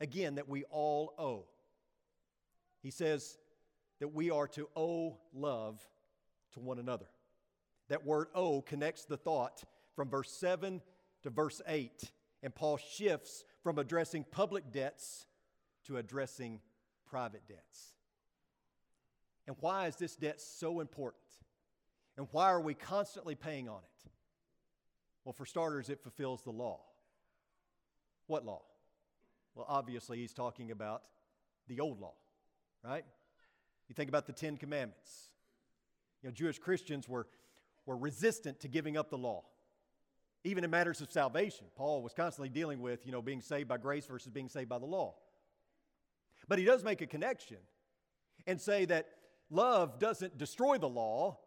again, 0.00 0.36
that 0.36 0.48
we 0.48 0.64
all 0.70 1.14
owe. 1.18 1.44
He 2.82 2.90
says 2.90 3.36
that 4.00 4.08
we 4.08 4.30
are 4.30 4.48
to 4.48 4.68
owe 4.74 5.18
love 5.32 5.80
to 6.52 6.60
one 6.60 6.78
another. 6.78 7.06
That 7.88 8.04
word 8.04 8.28
owe 8.34 8.62
connects 8.62 9.04
the 9.04 9.16
thought 9.16 9.62
from 9.94 10.08
verse 10.08 10.32
7 10.32 10.80
to 11.22 11.30
verse 11.30 11.60
8, 11.66 12.10
and 12.42 12.54
Paul 12.54 12.78
shifts 12.78 13.44
from 13.62 13.78
addressing 13.78 14.24
public 14.24 14.72
debts 14.72 15.26
to 15.86 15.98
addressing 15.98 16.60
private 17.06 17.42
debts. 17.46 17.94
And 19.46 19.56
why 19.60 19.86
is 19.86 19.96
this 19.96 20.16
debt 20.16 20.40
so 20.40 20.80
important? 20.80 21.24
And 22.16 22.26
why 22.32 22.50
are 22.50 22.60
we 22.60 22.74
constantly 22.74 23.34
paying 23.34 23.68
on 23.68 23.78
it? 23.78 24.10
Well, 25.24 25.32
for 25.32 25.44
starters, 25.44 25.90
it 25.90 26.02
fulfills 26.02 26.42
the 26.42 26.50
law. 26.50 26.80
What 28.26 28.44
law? 28.44 28.62
Well, 29.54 29.66
obviously, 29.68 30.18
he's 30.18 30.32
talking 30.32 30.70
about 30.70 31.02
the 31.66 31.80
old 31.80 32.00
law, 32.00 32.14
right? 32.84 33.04
You 33.90 33.94
think 33.94 34.08
about 34.08 34.28
the 34.28 34.32
Ten 34.32 34.56
Commandments. 34.56 35.30
You 36.22 36.28
know, 36.28 36.32
Jewish 36.32 36.60
Christians 36.60 37.08
were, 37.08 37.26
were 37.86 37.96
resistant 37.96 38.60
to 38.60 38.68
giving 38.68 38.96
up 38.96 39.10
the 39.10 39.18
law, 39.18 39.42
even 40.44 40.62
in 40.62 40.70
matters 40.70 41.00
of 41.00 41.10
salvation. 41.10 41.66
Paul 41.74 42.00
was 42.00 42.12
constantly 42.12 42.50
dealing 42.50 42.80
with, 42.80 43.04
you 43.04 43.10
know, 43.10 43.20
being 43.20 43.40
saved 43.40 43.68
by 43.68 43.78
grace 43.78 44.06
versus 44.06 44.30
being 44.30 44.48
saved 44.48 44.68
by 44.68 44.78
the 44.78 44.86
law. 44.86 45.16
But 46.46 46.60
he 46.60 46.64
does 46.64 46.84
make 46.84 47.00
a 47.00 47.06
connection 47.06 47.56
and 48.46 48.60
say 48.60 48.84
that 48.84 49.08
love 49.50 49.98
doesn't 49.98 50.38
destroy 50.38 50.78
the 50.78 50.88
law, 50.88 51.38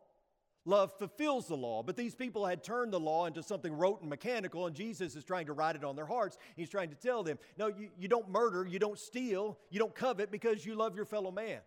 Love 0.66 0.98
fulfills 0.98 1.48
the 1.48 1.58
law, 1.58 1.84
but 1.84 1.98
these 1.98 2.16
people 2.16 2.46
had 2.46 2.64
turned 2.64 2.94
the 2.94 3.00
law 3.00 3.26
into 3.26 3.44
something 3.44 3.74
rote 3.74 4.00
and 4.00 4.10
mechanical, 4.10 4.66
and 4.66 4.74
Jesus 4.74 5.14
is 5.14 5.26
trying 5.26 5.46
to 5.48 5.52
write 5.52 5.76
it 5.76 5.84
on 5.84 5.98
their 5.98 6.06
hearts. 6.06 6.38
He's 6.56 6.70
trying 6.70 6.90
to 6.90 6.96
tell 6.96 7.22
them, 7.22 7.38
no, 7.58 7.68
you, 7.68 7.90
you 7.98 8.08
don't 8.08 8.30
murder, 8.30 8.66
you 8.66 8.80
don't 8.80 8.98
steal, 8.98 9.58
you 9.70 9.78
don't 9.78 9.94
covet 9.94 10.32
because 10.32 10.66
you 10.66 10.76
love 10.76 10.96
your 10.96 11.04
fellow 11.04 11.32
man. 11.32 11.60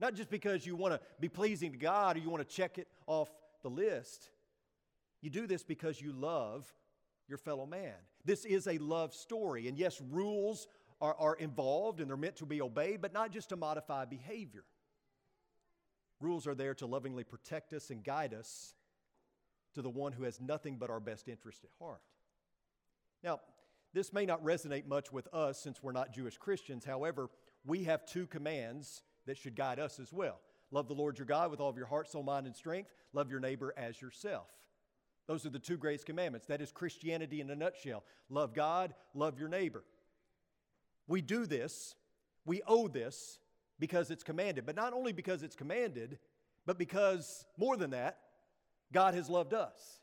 Not 0.00 0.14
just 0.14 0.30
because 0.30 0.64
you 0.64 0.76
want 0.76 0.94
to 0.94 1.00
be 1.20 1.28
pleasing 1.28 1.72
to 1.72 1.78
God 1.78 2.16
or 2.16 2.20
you 2.20 2.30
want 2.30 2.48
to 2.48 2.54
check 2.56 2.78
it 2.78 2.88
off 3.06 3.28
the 3.62 3.70
list. 3.70 4.30
You 5.20 5.30
do 5.30 5.46
this 5.46 5.64
because 5.64 6.00
you 6.00 6.12
love 6.12 6.72
your 7.28 7.38
fellow 7.38 7.66
man. 7.66 7.94
This 8.24 8.44
is 8.44 8.66
a 8.66 8.78
love 8.78 9.12
story. 9.14 9.68
And 9.68 9.76
yes, 9.76 10.00
rules 10.10 10.68
are, 11.00 11.16
are 11.18 11.34
involved 11.34 12.00
and 12.00 12.08
they're 12.08 12.16
meant 12.16 12.36
to 12.36 12.46
be 12.46 12.62
obeyed, 12.62 13.02
but 13.02 13.12
not 13.12 13.32
just 13.32 13.48
to 13.48 13.56
modify 13.56 14.04
behavior. 14.04 14.64
Rules 16.20 16.46
are 16.46 16.54
there 16.54 16.74
to 16.74 16.86
lovingly 16.86 17.24
protect 17.24 17.72
us 17.72 17.90
and 17.90 18.02
guide 18.02 18.34
us 18.34 18.74
to 19.74 19.82
the 19.82 19.90
one 19.90 20.12
who 20.12 20.24
has 20.24 20.40
nothing 20.40 20.76
but 20.76 20.90
our 20.90 21.00
best 21.00 21.28
interest 21.28 21.64
at 21.64 21.70
heart. 21.78 22.00
Now, 23.22 23.40
this 23.94 24.12
may 24.12 24.26
not 24.26 24.44
resonate 24.44 24.86
much 24.86 25.12
with 25.12 25.32
us 25.32 25.60
since 25.60 25.82
we're 25.82 25.92
not 25.92 26.12
Jewish 26.12 26.36
Christians. 26.36 26.84
However, 26.84 27.30
we 27.64 27.84
have 27.84 28.04
two 28.04 28.26
commands 28.26 29.02
that 29.28 29.38
should 29.38 29.56
guide 29.56 29.78
us 29.78 29.98
as 29.98 30.12
well. 30.12 30.40
Love 30.70 30.88
the 30.88 30.94
Lord 30.94 31.18
your 31.18 31.26
God 31.26 31.50
with 31.50 31.60
all 31.60 31.70
of 31.70 31.76
your 31.76 31.86
heart, 31.86 32.08
soul, 32.08 32.22
mind, 32.22 32.46
and 32.46 32.54
strength. 32.54 32.90
Love 33.12 33.30
your 33.30 33.40
neighbor 33.40 33.72
as 33.76 34.00
yourself. 34.00 34.48
Those 35.26 35.46
are 35.46 35.50
the 35.50 35.58
two 35.58 35.76
greatest 35.76 36.06
commandments. 36.06 36.46
That 36.46 36.60
is 36.60 36.72
Christianity 36.72 37.40
in 37.40 37.50
a 37.50 37.56
nutshell. 37.56 38.04
Love 38.30 38.54
God, 38.54 38.94
love 39.14 39.38
your 39.38 39.48
neighbor. 39.48 39.84
We 41.06 41.22
do 41.22 41.46
this, 41.46 41.94
we 42.44 42.62
owe 42.66 42.88
this 42.88 43.38
because 43.78 44.10
it's 44.10 44.22
commanded. 44.22 44.66
But 44.66 44.76
not 44.76 44.92
only 44.92 45.12
because 45.12 45.42
it's 45.42 45.56
commanded, 45.56 46.18
but 46.66 46.78
because, 46.78 47.46
more 47.56 47.76
than 47.76 47.90
that, 47.90 48.18
God 48.92 49.14
has 49.14 49.28
loved 49.28 49.54
us. 49.54 50.00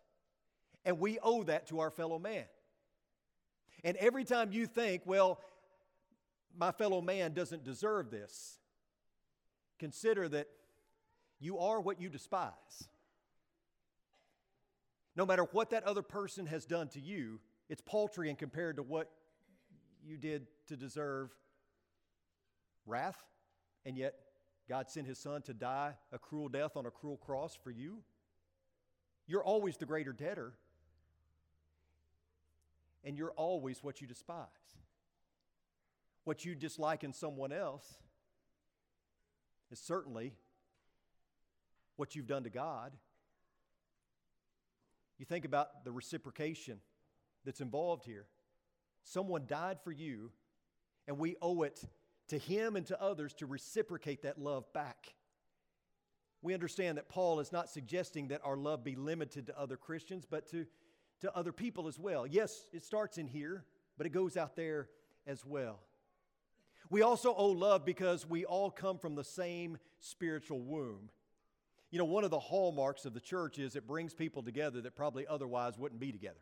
And 0.83 0.99
we 0.99 1.19
owe 1.21 1.43
that 1.43 1.67
to 1.67 1.79
our 1.79 1.89
fellow 1.91 2.19
man. 2.19 2.45
And 3.83 3.97
every 3.97 4.23
time 4.23 4.51
you 4.51 4.65
think, 4.67 5.01
well, 5.05 5.39
my 6.57 6.71
fellow 6.71 7.01
man 7.01 7.33
doesn't 7.33 7.63
deserve 7.63 8.09
this, 8.09 8.59
consider 9.79 10.27
that 10.29 10.47
you 11.39 11.59
are 11.59 11.79
what 11.81 11.99
you 11.99 12.09
despise. 12.09 12.87
No 15.15 15.25
matter 15.25 15.43
what 15.51 15.69
that 15.69 15.83
other 15.83 16.01
person 16.01 16.45
has 16.47 16.65
done 16.65 16.87
to 16.89 16.99
you, 16.99 17.39
it's 17.69 17.81
paltry 17.81 18.29
and 18.29 18.37
compared 18.37 18.77
to 18.77 18.83
what 18.83 19.09
you 20.03 20.17
did 20.17 20.47
to 20.67 20.75
deserve 20.75 21.31
wrath, 22.85 23.23
and 23.85 23.97
yet 23.97 24.15
God 24.67 24.89
sent 24.89 25.07
his 25.07 25.19
son 25.19 25.41
to 25.43 25.53
die 25.53 25.93
a 26.11 26.19
cruel 26.19 26.49
death 26.49 26.75
on 26.75 26.85
a 26.85 26.91
cruel 26.91 27.17
cross 27.17 27.57
for 27.63 27.71
you. 27.71 27.99
You're 29.27 29.43
always 29.43 29.77
the 29.77 29.85
greater 29.85 30.13
debtor, 30.13 30.53
and 33.03 33.17
you're 33.17 33.31
always 33.31 33.83
what 33.83 34.01
you 34.01 34.07
despise. 34.07 34.47
What 36.23 36.43
you 36.43 36.55
dislike 36.55 37.03
in 37.03 37.13
someone 37.13 37.51
else 37.51 37.99
is 39.71 39.79
certainly 39.79 40.33
what 41.95 42.15
you've 42.15 42.27
done 42.27 42.43
to 42.43 42.49
God. 42.49 42.91
You 45.17 45.25
think 45.25 45.45
about 45.45 45.85
the 45.85 45.91
reciprocation 45.91 46.79
that's 47.45 47.61
involved 47.61 48.05
here. 48.05 48.25
Someone 49.03 49.45
died 49.47 49.79
for 49.83 49.91
you, 49.91 50.31
and 51.07 51.17
we 51.17 51.35
owe 51.41 51.63
it 51.63 51.83
to 52.27 52.37
him 52.37 52.75
and 52.75 52.85
to 52.87 53.01
others 53.01 53.33
to 53.35 53.45
reciprocate 53.45 54.23
that 54.23 54.39
love 54.39 54.71
back. 54.73 55.13
We 56.41 56.53
understand 56.53 56.97
that 56.97 57.09
Paul 57.09 57.39
is 57.39 57.51
not 57.51 57.69
suggesting 57.69 58.27
that 58.29 58.41
our 58.43 58.57
love 58.57 58.83
be 58.83 58.95
limited 58.95 59.47
to 59.47 59.59
other 59.59 59.77
Christians, 59.77 60.25
but 60.29 60.49
to, 60.51 60.65
to 61.21 61.35
other 61.35 61.51
people 61.51 61.87
as 61.87 61.97
well. 61.97 62.27
Yes, 62.27 62.65
it 62.73 62.83
starts 62.83 63.17
in 63.17 63.27
here, 63.27 63.63
but 63.97 64.05
it 64.05 64.11
goes 64.11 64.37
out 64.37 64.55
there 64.55 64.89
as 65.25 65.45
well. 65.45 65.79
We 66.89 67.01
also 67.01 67.33
owe 67.33 67.47
love 67.47 67.85
because 67.85 68.27
we 68.27 68.45
all 68.45 68.69
come 68.69 68.97
from 68.97 69.15
the 69.15 69.23
same 69.23 69.77
spiritual 69.99 70.59
womb. 70.59 71.09
You 71.89 71.99
know, 71.99 72.05
one 72.05 72.23
of 72.23 72.31
the 72.31 72.39
hallmarks 72.39 73.05
of 73.05 73.13
the 73.13 73.19
church 73.19 73.57
is 73.57 73.75
it 73.75 73.87
brings 73.87 74.13
people 74.13 74.43
together 74.43 74.81
that 74.81 74.95
probably 74.95 75.25
otherwise 75.27 75.77
wouldn't 75.77 75.99
be 75.99 76.11
together. 76.11 76.39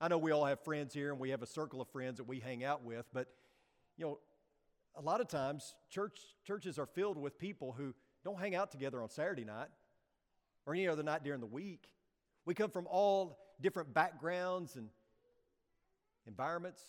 I 0.00 0.08
know 0.08 0.18
we 0.18 0.30
all 0.30 0.46
have 0.46 0.60
friends 0.60 0.94
here 0.94 1.10
and 1.10 1.20
we 1.20 1.30
have 1.30 1.42
a 1.42 1.46
circle 1.46 1.80
of 1.80 1.88
friends 1.88 2.16
that 2.16 2.24
we 2.24 2.40
hang 2.40 2.64
out 2.64 2.82
with, 2.82 3.06
but 3.12 3.28
you 3.96 4.06
know, 4.06 4.18
a 4.96 5.02
lot 5.02 5.20
of 5.20 5.28
times 5.28 5.74
church 5.90 6.18
churches 6.44 6.78
are 6.78 6.86
filled 6.86 7.18
with 7.18 7.38
people 7.38 7.72
who 7.72 7.94
don't 8.24 8.40
hang 8.40 8.54
out 8.54 8.70
together 8.70 9.02
on 9.02 9.10
Saturday 9.10 9.44
night 9.44 9.68
or 10.66 10.74
any 10.74 10.88
other 10.88 11.02
night 11.02 11.22
during 11.22 11.40
the 11.40 11.46
week. 11.46 11.86
We 12.44 12.54
come 12.54 12.70
from 12.70 12.86
all 12.86 13.38
different 13.60 13.92
backgrounds 13.92 14.76
and 14.76 14.88
environments, 16.26 16.82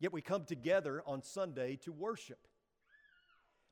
yet 0.00 0.12
we 0.12 0.20
come 0.20 0.44
together 0.44 1.02
on 1.06 1.22
Sunday 1.22 1.76
to 1.82 1.92
worship. 1.92 2.38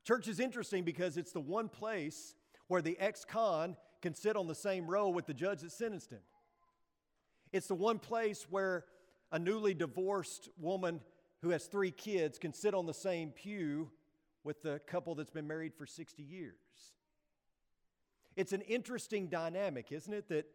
Church 0.05 0.27
is 0.27 0.39
interesting 0.39 0.83
because 0.83 1.17
it's 1.17 1.31
the 1.31 1.41
one 1.41 1.69
place 1.69 2.35
where 2.67 2.81
the 2.81 2.97
ex 2.99 3.25
con 3.25 3.75
can 4.01 4.13
sit 4.13 4.35
on 4.35 4.47
the 4.47 4.55
same 4.55 4.87
row 4.87 5.09
with 5.09 5.25
the 5.25 5.33
judge 5.33 5.61
that 5.61 5.71
sentenced 5.71 6.11
him. 6.11 6.21
It's 7.51 7.67
the 7.67 7.75
one 7.75 7.99
place 7.99 8.47
where 8.49 8.85
a 9.31 9.39
newly 9.39 9.73
divorced 9.73 10.49
woman 10.57 11.01
who 11.41 11.49
has 11.49 11.65
three 11.65 11.91
kids 11.91 12.39
can 12.39 12.53
sit 12.53 12.73
on 12.73 12.85
the 12.85 12.93
same 12.93 13.31
pew 13.31 13.89
with 14.43 14.61
the 14.61 14.79
couple 14.87 15.15
that's 15.15 15.31
been 15.31 15.47
married 15.47 15.73
for 15.73 15.85
60 15.85 16.23
years. 16.23 16.55
It's 18.35 18.53
an 18.53 18.61
interesting 18.61 19.27
dynamic, 19.27 19.91
isn't 19.91 20.13
it? 20.13 20.29
That, 20.29 20.45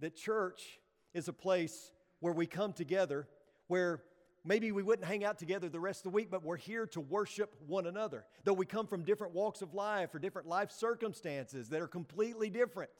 that 0.00 0.14
church 0.14 0.80
is 1.12 1.28
a 1.28 1.32
place 1.32 1.90
where 2.20 2.32
we 2.32 2.46
come 2.46 2.72
together, 2.72 3.28
where 3.66 4.02
maybe 4.46 4.72
we 4.72 4.82
wouldn't 4.82 5.06
hang 5.06 5.24
out 5.24 5.38
together 5.38 5.68
the 5.68 5.80
rest 5.80 6.00
of 6.00 6.12
the 6.12 6.16
week, 6.16 6.30
but 6.30 6.44
we're 6.44 6.56
here 6.56 6.86
to 6.88 7.00
worship 7.00 7.54
one 7.66 7.86
another. 7.86 8.24
Though 8.44 8.52
we 8.52 8.66
come 8.66 8.86
from 8.86 9.02
different 9.02 9.34
walks 9.34 9.62
of 9.62 9.74
life 9.74 10.14
or 10.14 10.18
different 10.18 10.48
life 10.48 10.70
circumstances 10.70 11.68
that 11.70 11.82
are 11.82 11.88
completely 11.88 12.50
different. 12.50 12.90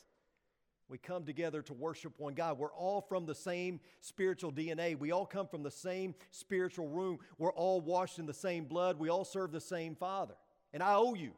We 0.88 0.98
come 0.98 1.24
together 1.24 1.62
to 1.62 1.72
worship 1.72 2.12
one 2.18 2.34
God. 2.34 2.58
We're 2.58 2.72
all 2.72 3.00
from 3.00 3.26
the 3.26 3.34
same 3.34 3.80
spiritual 4.00 4.52
DNA. 4.52 4.96
We 4.96 5.10
all 5.10 5.26
come 5.26 5.48
from 5.48 5.62
the 5.62 5.70
same 5.70 6.14
spiritual 6.30 6.88
room. 6.88 7.18
We're 7.38 7.52
all 7.52 7.80
washed 7.80 8.18
in 8.18 8.26
the 8.26 8.34
same 8.34 8.66
blood. 8.66 8.98
We 8.98 9.08
all 9.08 9.24
serve 9.24 9.50
the 9.50 9.60
same 9.60 9.96
Father. 9.96 10.34
And 10.72 10.82
I 10.82 10.94
owe 10.94 11.14
you, 11.14 11.32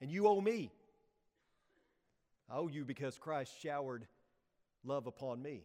and 0.00 0.10
you 0.10 0.28
owe 0.28 0.40
me. 0.40 0.70
I 2.48 2.56
owe 2.58 2.68
you 2.68 2.84
because 2.84 3.18
Christ 3.18 3.52
showered 3.60 4.06
love 4.84 5.06
upon 5.06 5.42
me. 5.42 5.64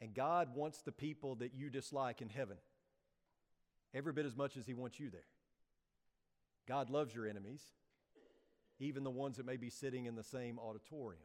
And 0.00 0.14
God 0.14 0.54
wants 0.54 0.82
the 0.82 0.92
people 0.92 1.36
that 1.36 1.54
you 1.54 1.68
dislike 1.70 2.22
in 2.22 2.28
heaven 2.28 2.56
every 3.92 4.12
bit 4.12 4.26
as 4.26 4.36
much 4.36 4.56
as 4.56 4.66
He 4.66 4.74
wants 4.74 4.98
you 4.98 5.10
there. 5.10 5.20
God 6.66 6.90
loves 6.90 7.14
your 7.14 7.26
enemies, 7.26 7.62
even 8.78 9.04
the 9.04 9.10
ones 9.10 9.36
that 9.36 9.46
may 9.46 9.56
be 9.56 9.70
sitting 9.70 10.06
in 10.06 10.14
the 10.14 10.22
same 10.22 10.58
auditorium. 10.58 11.22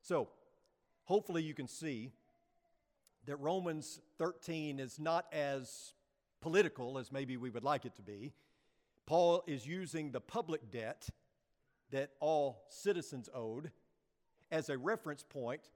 So, 0.00 0.30
hopefully, 1.04 1.42
you 1.42 1.54
can 1.54 1.68
see 1.68 2.12
that 3.26 3.36
Romans 3.36 4.00
13 4.18 4.80
is 4.80 4.98
not 4.98 5.26
as 5.32 5.92
political 6.40 6.98
as 6.98 7.12
maybe 7.12 7.36
we 7.36 7.50
would 7.50 7.62
like 7.62 7.84
it 7.84 7.94
to 7.96 8.02
be. 8.02 8.32
Paul 9.06 9.44
is 9.46 9.66
using 9.66 10.10
the 10.10 10.20
public 10.20 10.70
debt 10.70 11.08
that 11.90 12.10
all 12.18 12.64
citizens 12.68 13.28
owed 13.32 13.70
as 14.50 14.68
a 14.68 14.78
reference 14.78 15.22
point 15.22 15.70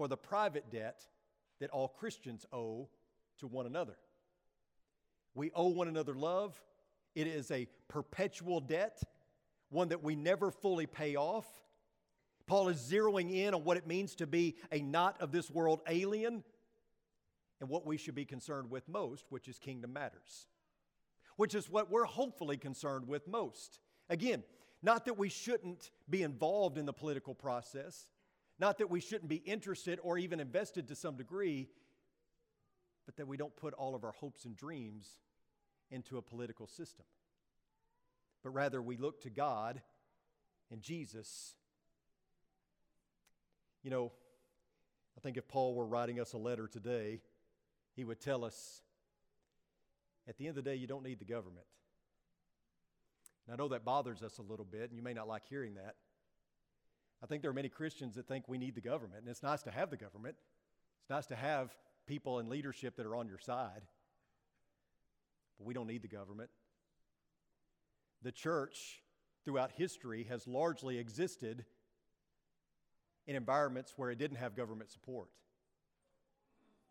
for 0.00 0.08
the 0.08 0.16
private 0.16 0.70
debt 0.70 1.04
that 1.60 1.68
all 1.68 1.86
Christians 1.86 2.46
owe 2.54 2.88
to 3.38 3.46
one 3.46 3.66
another. 3.66 3.98
We 5.34 5.50
owe 5.54 5.68
one 5.68 5.88
another 5.88 6.14
love. 6.14 6.58
It 7.14 7.26
is 7.26 7.50
a 7.50 7.68
perpetual 7.86 8.60
debt, 8.60 9.02
one 9.68 9.88
that 9.88 10.02
we 10.02 10.16
never 10.16 10.50
fully 10.50 10.86
pay 10.86 11.16
off. 11.16 11.44
Paul 12.46 12.68
is 12.68 12.78
zeroing 12.78 13.30
in 13.30 13.52
on 13.52 13.62
what 13.62 13.76
it 13.76 13.86
means 13.86 14.14
to 14.14 14.26
be 14.26 14.56
a 14.72 14.80
not 14.80 15.20
of 15.20 15.32
this 15.32 15.50
world 15.50 15.82
alien 15.86 16.44
and 17.60 17.68
what 17.68 17.84
we 17.84 17.98
should 17.98 18.14
be 18.14 18.24
concerned 18.24 18.70
with 18.70 18.88
most, 18.88 19.26
which 19.28 19.48
is 19.48 19.58
kingdom 19.58 19.92
matters, 19.92 20.46
which 21.36 21.54
is 21.54 21.68
what 21.68 21.90
we're 21.90 22.04
hopefully 22.04 22.56
concerned 22.56 23.06
with 23.06 23.28
most. 23.28 23.80
Again, 24.08 24.44
not 24.82 25.04
that 25.04 25.18
we 25.18 25.28
shouldn't 25.28 25.90
be 26.08 26.22
involved 26.22 26.78
in 26.78 26.86
the 26.86 26.94
political 26.94 27.34
process, 27.34 28.06
not 28.60 28.78
that 28.78 28.90
we 28.90 29.00
shouldn't 29.00 29.28
be 29.28 29.36
interested 29.36 29.98
or 30.02 30.18
even 30.18 30.38
invested 30.38 30.88
to 30.88 30.94
some 30.94 31.16
degree, 31.16 31.68
but 33.06 33.16
that 33.16 33.26
we 33.26 33.36
don't 33.36 33.56
put 33.56 33.74
all 33.74 33.94
of 33.94 34.04
our 34.04 34.12
hopes 34.12 34.44
and 34.44 34.56
dreams 34.56 35.08
into 35.90 36.18
a 36.18 36.22
political 36.22 36.66
system. 36.66 37.06
But 38.42 38.50
rather, 38.50 38.80
we 38.80 38.96
look 38.96 39.22
to 39.22 39.30
God 39.30 39.80
and 40.70 40.82
Jesus 40.82 41.54
you 43.82 43.90
know, 43.90 44.12
I 45.16 45.20
think 45.20 45.36
if 45.36 45.48
Paul 45.48 45.74
were 45.74 45.86
writing 45.86 46.20
us 46.20 46.32
a 46.32 46.38
letter 46.38 46.66
today, 46.66 47.20
he 47.94 48.04
would 48.04 48.20
tell 48.20 48.44
us 48.44 48.82
at 50.28 50.36
the 50.36 50.46
end 50.46 50.56
of 50.56 50.64
the 50.64 50.70
day, 50.70 50.76
you 50.76 50.86
don't 50.86 51.02
need 51.02 51.18
the 51.18 51.24
government. 51.24 51.66
And 53.46 53.54
I 53.54 53.56
know 53.56 53.68
that 53.68 53.84
bothers 53.84 54.22
us 54.22 54.38
a 54.38 54.42
little 54.42 54.66
bit, 54.66 54.90
and 54.90 54.96
you 54.96 55.02
may 55.02 55.14
not 55.14 55.26
like 55.26 55.44
hearing 55.48 55.74
that. 55.74 55.94
I 57.22 57.26
think 57.26 57.42
there 57.42 57.50
are 57.50 57.54
many 57.54 57.68
Christians 57.68 58.14
that 58.14 58.26
think 58.26 58.48
we 58.48 58.58
need 58.58 58.74
the 58.74 58.80
government, 58.80 59.20
and 59.20 59.28
it's 59.28 59.42
nice 59.42 59.62
to 59.62 59.70
have 59.70 59.90
the 59.90 59.96
government. 59.96 60.36
It's 61.02 61.10
nice 61.10 61.26
to 61.26 61.36
have 61.36 61.74
people 62.06 62.38
in 62.38 62.48
leadership 62.48 62.96
that 62.96 63.06
are 63.06 63.14
on 63.14 63.28
your 63.28 63.38
side, 63.38 63.82
but 65.58 65.66
we 65.66 65.74
don't 65.74 65.86
need 65.86 66.02
the 66.02 66.08
government. 66.08 66.50
The 68.22 68.32
church 68.32 69.02
throughout 69.44 69.70
history 69.72 70.24
has 70.24 70.46
largely 70.46 70.98
existed 70.98 71.64
in 73.26 73.36
environments 73.36 73.94
where 73.96 74.10
it 74.10 74.18
didn't 74.18 74.38
have 74.38 74.56
government 74.56 74.90
support. 74.90 75.28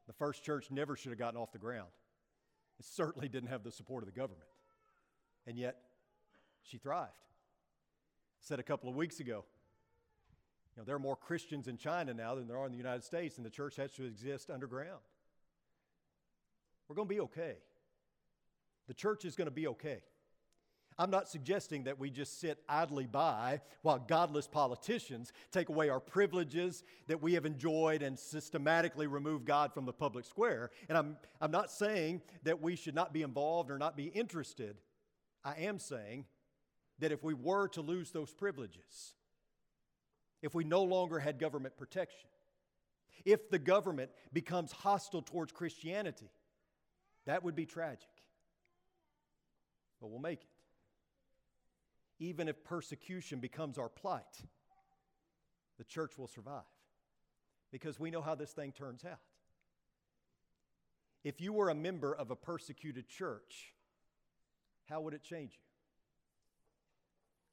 The 0.07 0.13
first 0.13 0.43
church 0.43 0.71
never 0.71 0.95
should 0.95 1.09
have 1.09 1.19
gotten 1.19 1.39
off 1.39 1.51
the 1.51 1.59
ground. 1.59 1.89
It 2.79 2.85
certainly 2.85 3.29
didn't 3.29 3.49
have 3.49 3.63
the 3.63 3.71
support 3.71 4.03
of 4.03 4.07
the 4.07 4.17
government. 4.17 4.47
And 5.45 5.57
yet, 5.57 5.77
she 6.63 6.77
thrived. 6.77 7.11
I 7.11 8.41
said 8.41 8.59
a 8.59 8.63
couple 8.63 8.89
of 8.89 8.95
weeks 8.95 9.19
ago, 9.19 9.43
know, 10.79 10.85
there 10.85 10.95
are 10.95 10.99
more 10.99 11.15
Christians 11.15 11.67
in 11.67 11.77
China 11.77 12.13
now 12.13 12.35
than 12.35 12.47
there 12.47 12.57
are 12.57 12.65
in 12.65 12.71
the 12.71 12.77
United 12.77 13.03
States, 13.03 13.37
and 13.37 13.45
the 13.45 13.49
church 13.49 13.75
has 13.75 13.91
to 13.93 14.05
exist 14.05 14.49
underground. 14.49 15.01
We're 16.87 16.95
going 16.95 17.07
to 17.07 17.13
be 17.13 17.21
okay. 17.21 17.57
The 18.87 18.93
church 18.93 19.25
is 19.25 19.35
going 19.35 19.47
to 19.47 19.51
be 19.51 19.67
okay. 19.67 20.01
I'm 20.97 21.11
not 21.11 21.29
suggesting 21.29 21.83
that 21.83 21.97
we 21.97 22.09
just 22.09 22.41
sit 22.41 22.61
idly 22.67 23.05
by 23.05 23.61
while 23.83 23.99
godless 23.99 24.47
politicians 24.47 25.31
take 25.51 25.69
away 25.69 25.87
our 25.87 25.99
privileges 26.01 26.83
that 27.07 27.21
we 27.21 27.35
have 27.35 27.45
enjoyed 27.45 28.01
and 28.01 28.19
systematically 28.19 29.07
remove 29.07 29.45
God 29.45 29.73
from 29.73 29.85
the 29.85 29.93
public 29.93 30.25
square. 30.25 30.71
And 30.89 30.97
I'm, 30.97 31.17
I'm 31.39 31.51
not 31.51 31.71
saying 31.71 32.21
that 32.43 32.61
we 32.61 32.75
should 32.75 32.95
not 32.95 33.13
be 33.13 33.21
involved 33.21 33.71
or 33.71 33.77
not 33.77 33.95
be 33.95 34.07
interested. 34.07 34.75
I 35.45 35.53
am 35.59 35.79
saying 35.79 36.25
that 36.99 37.13
if 37.13 37.23
we 37.23 37.33
were 37.33 37.69
to 37.69 37.81
lose 37.81 38.11
those 38.11 38.33
privileges, 38.33 39.13
if 40.41 40.53
we 40.53 40.63
no 40.63 40.83
longer 40.83 41.19
had 41.19 41.39
government 41.39 41.77
protection, 41.77 42.29
if 43.25 43.49
the 43.49 43.59
government 43.59 44.11
becomes 44.31 44.71
hostile 44.71 45.21
towards 45.21 45.51
Christianity, 45.51 46.29
that 47.25 47.43
would 47.43 47.55
be 47.55 47.65
tragic. 47.65 48.07
But 49.99 50.09
we'll 50.09 50.19
make 50.19 50.41
it 50.41 50.49
even 52.19 52.49
if 52.49 52.63
persecution 52.63 53.39
becomes 53.39 53.77
our 53.77 53.89
plight, 53.89 54.23
the 55.77 55.83
church 55.85 56.17
will 56.17 56.27
survive 56.27 56.63
because 57.71 57.99
we 57.99 58.11
know 58.11 58.21
how 58.21 58.35
this 58.35 58.51
thing 58.51 58.73
turns 58.73 59.05
out. 59.05 59.19
If 61.23 61.41
you 61.41 61.53
were 61.53 61.69
a 61.69 61.75
member 61.75 62.13
of 62.13 62.31
a 62.31 62.35
persecuted 62.35 63.07
church, 63.07 63.73
how 64.89 65.01
would 65.01 65.13
it 65.13 65.23
change 65.23 65.53
you? 65.53 65.63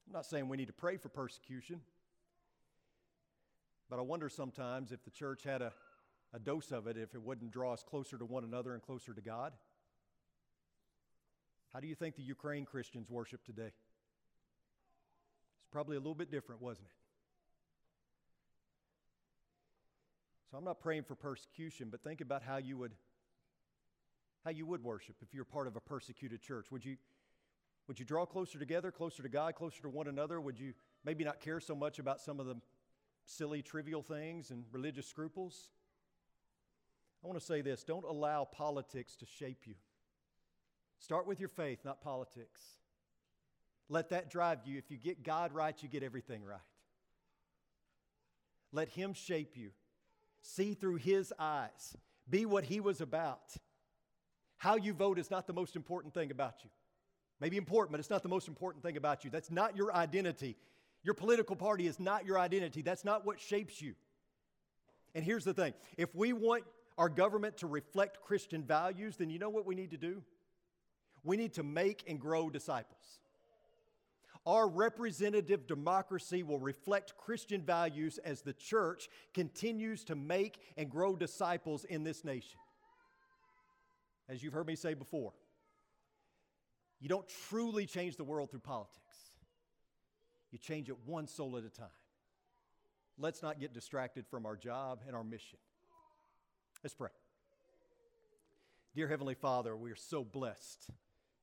I'm 0.09 0.13
not 0.13 0.27
saying 0.27 0.49
we 0.49 0.57
need 0.57 0.69
to 0.69 0.73
pray 0.73 0.97
for 0.97 1.09
persecution, 1.09 1.81
but 3.89 3.99
I 3.99 4.03
wonder 4.03 4.29
sometimes 4.29 4.93
if 4.93 5.05
the 5.05 5.11
church 5.11 5.45
had 5.45 5.63
a, 5.63 5.73
a 6.33 6.39
dose 6.39 6.73
of 6.73 6.87
it, 6.87 6.97
if 6.97 7.15
it 7.15 7.23
wouldn't 7.23 7.53
draw 7.53 7.73
us 7.73 7.83
closer 7.83 8.19
to 8.19 8.25
one 8.25 8.45
another 8.45 8.75
and 8.75 8.83
closer 8.83 9.15
to 9.15 9.21
God. 9.21 9.53
How 11.73 11.81
do 11.81 11.87
you 11.87 11.95
think 11.95 12.17
the 12.17 12.23
Ukraine 12.23 12.65
Christians 12.65 13.11
worship 13.11 13.45
today? 13.45 13.73
It's 15.63 15.71
probably 15.71 15.97
a 15.97 16.01
little 16.01 16.15
bit 16.15 16.31
different, 16.31 16.63
wasn't 16.63 16.87
it? 16.87 16.93
So 20.51 20.57
I'm 20.57 20.65
not 20.65 20.81
praying 20.81 21.03
for 21.03 21.15
persecution, 21.15 21.89
but 21.91 22.03
think 22.03 22.21
about 22.21 22.43
how 22.43 22.57
you 22.57 22.79
would 22.79 22.93
how 24.45 24.53
you 24.53 24.65
would 24.65 24.83
worship 24.85 25.17
if 25.23 25.35
you're 25.35 25.45
part 25.45 25.67
of 25.67 25.75
a 25.75 25.81
persecuted 25.81 26.41
church. 26.41 26.71
Would 26.71 26.85
you 26.85 26.97
would 27.89 27.99
you 27.99 28.05
draw 28.05 28.25
closer 28.27 28.59
together, 28.59 28.91
closer 28.91 29.23
to 29.23 29.29
God, 29.29 29.55
closer 29.55 29.83
to 29.83 29.89
one 29.89 30.09
another? 30.09 30.41
Would 30.41 30.59
you 30.59 30.73
maybe 31.05 31.25
not 31.25 31.41
care 31.41 31.61
so 31.61 31.75
much 31.75 31.99
about 31.99 32.21
some 32.21 32.41
of 32.41 32.47
the 32.47 32.57
silly 33.27 33.63
trivial 33.63 34.03
things 34.03 34.51
and 34.51 34.65
religious 34.73 35.07
scruples? 35.07 35.69
I 37.23 37.27
want 37.27 37.39
to 37.39 37.45
say 37.45 37.61
this, 37.61 37.85
don't 37.85 38.05
allow 38.05 38.45
politics 38.45 39.17
to 39.17 39.27
shape 39.27 39.67
you. 39.67 39.75
Start 40.99 41.27
with 41.27 41.41
your 41.41 41.49
faith, 41.49 41.81
not 41.85 42.01
politics. 42.01 42.63
Let 43.89 44.11
that 44.11 44.31
drive 44.31 44.61
you. 44.65 44.79
If 44.79 44.91
you 44.91 44.97
get 44.97 45.23
God 45.23 45.53
right, 45.53 45.75
you 45.83 45.89
get 45.89 46.03
everything 46.03 46.45
right. 46.45 46.61
Let 48.73 48.89
Him 48.89 49.13
shape 49.13 49.57
you. 49.57 49.71
See 50.43 50.75
through 50.75 50.97
His 50.97 51.33
eyes. 51.39 51.97
Be 52.29 52.47
what 52.47 52.65
He 52.65 52.81
was 52.81 53.01
about. 53.01 53.57
How 54.57 54.77
you 54.77 54.93
vote 54.93 55.19
is 55.19 55.31
not 55.31 55.47
the 55.47 55.53
most 55.53 55.77
important 55.77 56.15
thing 56.15 56.31
about 56.31 56.65
you. 56.65 56.71
Maybe 57.41 57.57
important, 57.57 57.93
but 57.93 58.01
it's 58.01 58.11
not 58.11 58.23
the 58.23 58.29
most 58.29 58.49
important 58.49 58.83
thing 58.83 58.97
about 58.97 59.25
you. 59.25 59.31
That's 59.31 59.51
not 59.51 59.77
your 59.77 59.95
identity. 59.95 60.57
Your 61.07 61.15
political 61.15 61.55
party 61.55 61.87
is 61.87 62.01
not 62.01 62.27
your 62.27 62.37
identity. 62.37 62.83
That's 62.83 63.05
not 63.05 63.25
what 63.25 63.39
shapes 63.39 63.81
you. 63.81 63.95
And 65.15 65.25
here's 65.25 65.45
the 65.45 65.55
thing 65.55 65.73
if 65.97 66.13
we 66.17 66.33
want 66.33 66.65
our 66.99 67.09
government 67.09 67.59
to 67.59 67.69
reflect 67.69 68.21
Christian 68.25 68.65
values, 68.65 69.17
then 69.17 69.31
you 69.31 69.39
know 69.39 69.49
what 69.49 69.67
we 69.67 69.77
need 69.77 69.93
to 69.93 69.97
do? 69.97 70.25
We 71.23 71.37
need 71.37 71.55
to 71.55 71.63
make 71.63 72.03
and 72.09 72.19
grow 72.19 72.51
disciples. 72.51 73.21
Our 74.47 74.69
representative 74.69 75.69
democracy 75.69 76.43
will 76.43 76.59
reflect 76.59 77.17
Christian 77.17 77.63
values 77.63 78.19
as 78.19 78.43
the 78.43 78.53
church 78.53 79.09
continues 79.33 80.03
to 80.05 80.17
make 80.17 80.59
and 80.77 80.91
grow 80.91 81.15
disciples 81.15 81.85
in 81.85 82.03
this 82.03 82.25
nation. 82.25 82.59
As 84.29 84.43
you've 84.43 84.53
heard 84.53 84.67
me 84.67 84.75
say 84.75 84.95
before, 84.95 85.35
you 87.01 87.09
don't 87.09 87.29
truly 87.49 87.87
change 87.87 88.17
the 88.17 88.25
world 88.25 88.51
through 88.51 88.61
politics, 88.61 89.06
you 90.57 90.59
change 90.59 90.89
it 90.89 90.97
one 91.05 91.27
soul 91.27 91.59
at 91.59 91.65
a 91.65 91.69
time. 91.69 91.89
Let's 93.19 93.43
not 93.43 93.61
get 93.61 93.75
distracted 93.75 94.27
from 94.27 94.47
our 94.47 94.57
job 94.57 95.01
and 95.07 95.15
our 95.15 95.23
mission. 95.23 95.59
Let's 96.83 96.95
pray. 96.95 97.11
Dear 98.95 99.07
Heavenly 99.07 99.35
Father, 99.35 99.77
we 99.77 99.91
are 99.91 99.97
so 99.97 100.25
blessed 100.25 100.89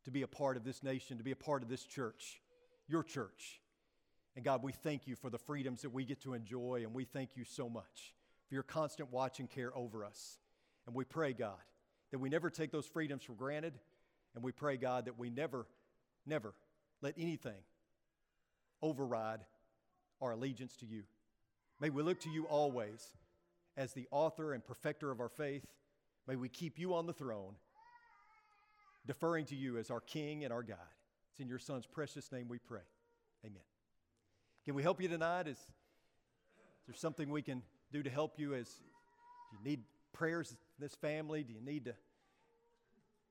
to 0.06 0.12
be 0.12 0.23
a 0.23 0.28
part 0.28 0.58
of 0.58 0.63
this 0.63 0.82
nation, 0.82 1.19
to 1.19 1.23
be 1.23 1.30
a 1.30 1.36
part 1.36 1.62
of 1.62 1.69
this 1.69 1.84
church 1.84 2.41
your 2.88 3.04
church. 3.04 3.62
And 4.36 4.43
God, 4.43 4.63
we 4.63 4.71
thank 4.71 5.06
you 5.06 5.15
for 5.15 5.30
the 5.30 5.38
freedoms 5.38 5.84
that 5.84 5.91
we 5.91 6.06
get 6.06 6.21
to 6.23 6.34
enjoy, 6.34 6.82
and 6.84 6.91
we 6.91 7.06
thank 7.06 7.30
you 7.36 7.43
so 7.43 7.69
much 7.69 8.15
for 8.47 8.56
your 8.56 8.63
constant 8.63 9.12
watch 9.12 9.39
and 9.39 9.47
care 9.47 9.76
over 9.78 10.04
us. 10.04 10.39
And 10.88 10.95
we 10.95 11.06
pray, 11.06 11.34
God, 11.34 11.62
that 12.12 12.17
we 12.17 12.30
never 12.30 12.49
take 12.49 12.71
those 12.71 12.88
freedoms 12.88 13.23
for 13.23 13.34
granted, 13.34 13.76
and 14.34 14.43
we 14.43 14.52
pray, 14.52 14.76
God, 14.76 15.06
that 15.06 15.19
we 15.19 15.30
never, 15.30 15.67
never 16.26 16.56
let 17.02 17.13
anything 17.15 17.62
override 18.84 19.39
our 20.22 20.32
allegiance 20.32 20.76
to 20.78 20.86
you. 20.86 21.04
May 21.80 21.89
we 21.89 22.04
look 22.04 22.19
to 22.22 22.30
you 22.30 22.46
always 22.46 23.08
as 23.76 23.93
the 23.93 24.08
author 24.12 24.54
and 24.54 24.63
perfecter 24.63 25.10
of 25.10 25.19
our 25.19 25.30
faith. 25.30 25.65
May 26.28 26.36
we 26.36 26.50
keep 26.50 26.78
you 26.78 26.93
on 26.93 27.08
the 27.08 27.13
throne, 27.13 27.56
deferring 29.08 29.46
to 29.46 29.56
you 29.56 29.78
as 29.78 29.89
our 29.89 30.02
King 30.02 30.43
and 30.43 30.54
our 30.54 30.62
God. 30.62 30.78
It's 31.32 31.39
in 31.39 31.48
your 31.48 31.60
Son's 31.60 31.88
precious 31.88 32.32
name 32.32 32.48
we 32.48 32.60
pray. 32.60 32.86
Amen. 33.43 33.63
Can 34.65 34.76
we 34.76 34.84
help 34.84 35.02
you 35.02 35.08
tonight? 35.08 35.48
Is, 35.48 35.58
is 35.58 35.65
there 36.88 36.96
something 36.96 37.30
we 37.30 37.41
can 37.41 37.63
do 37.91 38.04
to 38.04 38.10
help 38.10 38.39
you? 38.39 38.54
As 38.54 38.67
do 38.67 39.58
you 39.58 39.72
need 39.72 39.82
prayers 40.13 40.52
in 40.52 40.58
this 40.80 40.96
family? 40.96 41.43
Do 41.43 41.54
you 41.54 41.62
need 41.62 41.86
to 41.86 41.96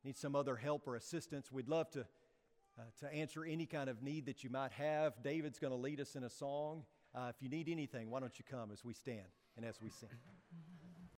need 0.05 0.17
some 0.17 0.35
other 0.35 0.57
help 0.57 0.87
or 0.89 0.97
assistance? 0.97 1.53
We'd 1.53 1.69
love 1.69 1.91
to 1.93 2.07
uh, 2.79 2.83
to 3.01 3.13
answer 3.13 3.45
any 3.45 3.67
kind 3.67 3.89
of 3.89 4.03
need 4.03 4.27
that 4.27 4.43
you 4.43 4.51
might 4.51 4.73
have. 4.73 5.15
David's 5.23 5.59
going 5.59 5.73
to 5.73 5.77
lead 5.77 6.01
us 6.01 6.17
in 6.17 6.25
a 6.25 6.31
song. 6.31 6.85
Uh, 7.15 7.31
if 7.35 7.43
you 7.43 7.49
need 7.49 7.69
anything, 7.69 8.11
why 8.11 8.21
don't 8.21 8.39
you 8.39 8.45
come 8.51 8.71
as 8.73 8.85
we 8.85 8.95
stand 8.95 9.27
and 9.57 9.67
as 9.67 9.81
we 9.81 9.91
sing? 9.91 10.09